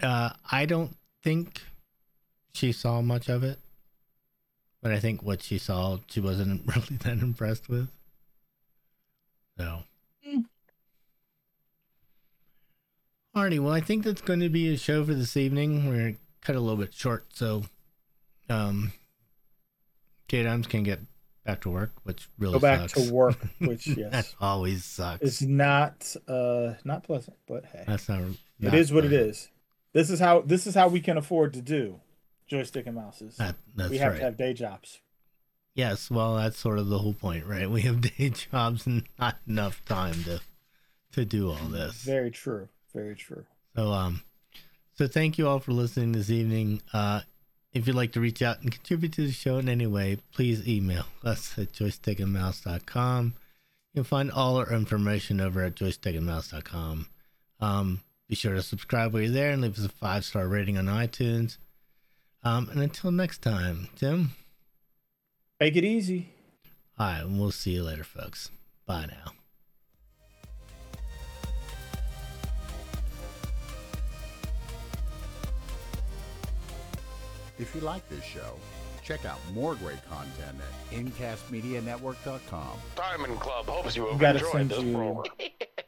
uh, 0.06 0.30
I 0.50 0.66
don't 0.66 0.96
think 1.22 1.62
she 2.54 2.72
saw 2.72 3.00
much 3.02 3.28
of 3.28 3.42
it, 3.44 3.58
but 4.82 4.92
I 4.92 4.98
think 5.00 5.22
what 5.22 5.42
she 5.42 5.58
saw, 5.58 5.98
she 6.08 6.20
wasn't 6.20 6.62
really 6.74 6.96
that 6.98 7.18
impressed 7.18 7.68
with. 7.68 7.88
So. 9.58 9.82
Mm. 10.28 10.44
Alrighty, 13.34 13.58
well, 13.58 13.72
I 13.72 13.80
think 13.80 14.04
that's 14.04 14.20
going 14.20 14.40
to 14.40 14.48
be 14.48 14.72
a 14.72 14.76
show 14.76 15.04
for 15.04 15.12
this 15.14 15.36
evening. 15.36 15.88
We're 15.88 16.16
cut 16.40 16.54
a 16.54 16.60
little 16.60 16.76
bit 16.76 16.94
short, 16.94 17.26
so 17.32 17.64
um, 18.48 18.92
J 20.28 20.44
Dimes 20.44 20.68
can 20.68 20.84
get 20.84 21.00
back 21.44 21.60
to 21.62 21.70
work, 21.70 21.90
which 22.04 22.28
really 22.38 22.54
Go 22.54 22.58
back 22.60 22.90
sucks. 22.90 23.08
to 23.08 23.12
work, 23.12 23.36
which 23.58 23.86
that 23.86 23.98
yes, 24.12 24.36
always 24.40 24.84
sucks. 24.84 25.22
is 25.22 25.42
not 25.42 26.14
uh 26.28 26.74
not 26.84 27.02
pleasant, 27.02 27.36
but 27.48 27.64
hey, 27.66 27.84
that's 27.86 28.08
not. 28.08 28.20
it 28.20 28.36
not 28.60 28.74
is 28.74 28.92
what 28.92 29.04
it 29.04 29.12
is. 29.12 29.50
This 29.92 30.10
is 30.10 30.20
how 30.20 30.40
this 30.42 30.66
is 30.66 30.74
how 30.76 30.88
we 30.88 31.00
can 31.00 31.16
afford 31.16 31.54
to 31.54 31.60
do 31.62 32.00
joystick 32.46 32.86
and 32.86 32.94
mouses. 32.94 33.36
That, 33.36 33.56
that's 33.74 33.90
we 33.90 33.98
have 33.98 34.12
right. 34.12 34.18
to 34.18 34.24
have 34.24 34.36
day 34.36 34.54
jobs. 34.54 35.00
Yes, 35.74 36.08
well, 36.08 36.36
that's 36.36 36.56
sort 36.56 36.78
of 36.78 36.86
the 36.86 36.98
whole 36.98 37.14
point, 37.14 37.46
right? 37.46 37.68
We 37.68 37.82
have 37.82 38.00
day 38.16 38.30
jobs 38.30 38.86
and 38.86 39.04
not 39.18 39.38
enough 39.48 39.84
time 39.84 40.22
to 40.24 40.40
to 41.12 41.24
do 41.24 41.50
all 41.50 41.66
this. 41.68 42.02
Very 42.02 42.30
true. 42.30 42.68
Very 42.94 43.16
true. 43.16 43.44
So, 43.76 43.90
um, 43.92 44.22
so 44.94 45.06
thank 45.08 45.36
you 45.38 45.48
all 45.48 45.58
for 45.58 45.72
listening 45.72 46.12
this 46.12 46.30
evening. 46.30 46.80
Uh, 46.92 47.20
if 47.72 47.86
you'd 47.86 47.96
like 47.96 48.12
to 48.12 48.20
reach 48.20 48.40
out 48.40 48.60
and 48.62 48.70
contribute 48.70 49.12
to 49.14 49.26
the 49.26 49.32
show 49.32 49.58
in 49.58 49.68
any 49.68 49.86
way, 49.86 50.18
please 50.32 50.66
email 50.68 51.06
us 51.24 51.58
at 51.58 51.72
joystickandmouse.com. 51.72 53.34
You'll 53.92 54.04
find 54.04 54.30
all 54.30 54.56
our 54.56 54.72
information 54.72 55.40
over 55.40 55.62
at 55.62 55.74
joystickandmouse.com. 55.74 57.08
Um, 57.60 58.00
be 58.28 58.36
sure 58.36 58.54
to 58.54 58.62
subscribe 58.62 59.12
while 59.12 59.22
you're 59.22 59.32
there 59.32 59.50
and 59.50 59.60
leave 59.62 59.78
us 59.78 59.84
a 59.84 59.88
five 59.88 60.24
star 60.24 60.46
rating 60.46 60.78
on 60.78 60.86
iTunes. 60.86 61.58
Um, 62.44 62.68
and 62.70 62.80
until 62.80 63.10
next 63.10 63.42
time, 63.42 63.88
Tim, 63.96 64.32
Take 65.60 65.76
it 65.76 65.84
easy. 65.84 66.28
all 66.98 67.06
right, 67.06 67.20
and 67.20 67.40
we'll 67.40 67.50
see 67.50 67.72
you 67.72 67.82
later, 67.82 68.04
folks. 68.04 68.50
Bye 68.86 69.06
now. 69.06 69.32
If 77.58 77.74
you 77.74 77.80
like 77.82 78.08
this 78.08 78.24
show, 78.24 78.58
check 79.04 79.24
out 79.24 79.38
more 79.52 79.74
great 79.76 79.98
content 80.08 80.58
at 80.58 80.96
incastmedianetwork.com. 80.96 82.78
Diamond 82.96 83.38
Club 83.38 83.66
hopes 83.66 83.96
you 83.96 84.04
You 84.04 84.10
have 84.10 84.20
gotta 84.20 84.38
enjoyed 84.38 84.68
this 84.68 84.94
program. 84.94 85.24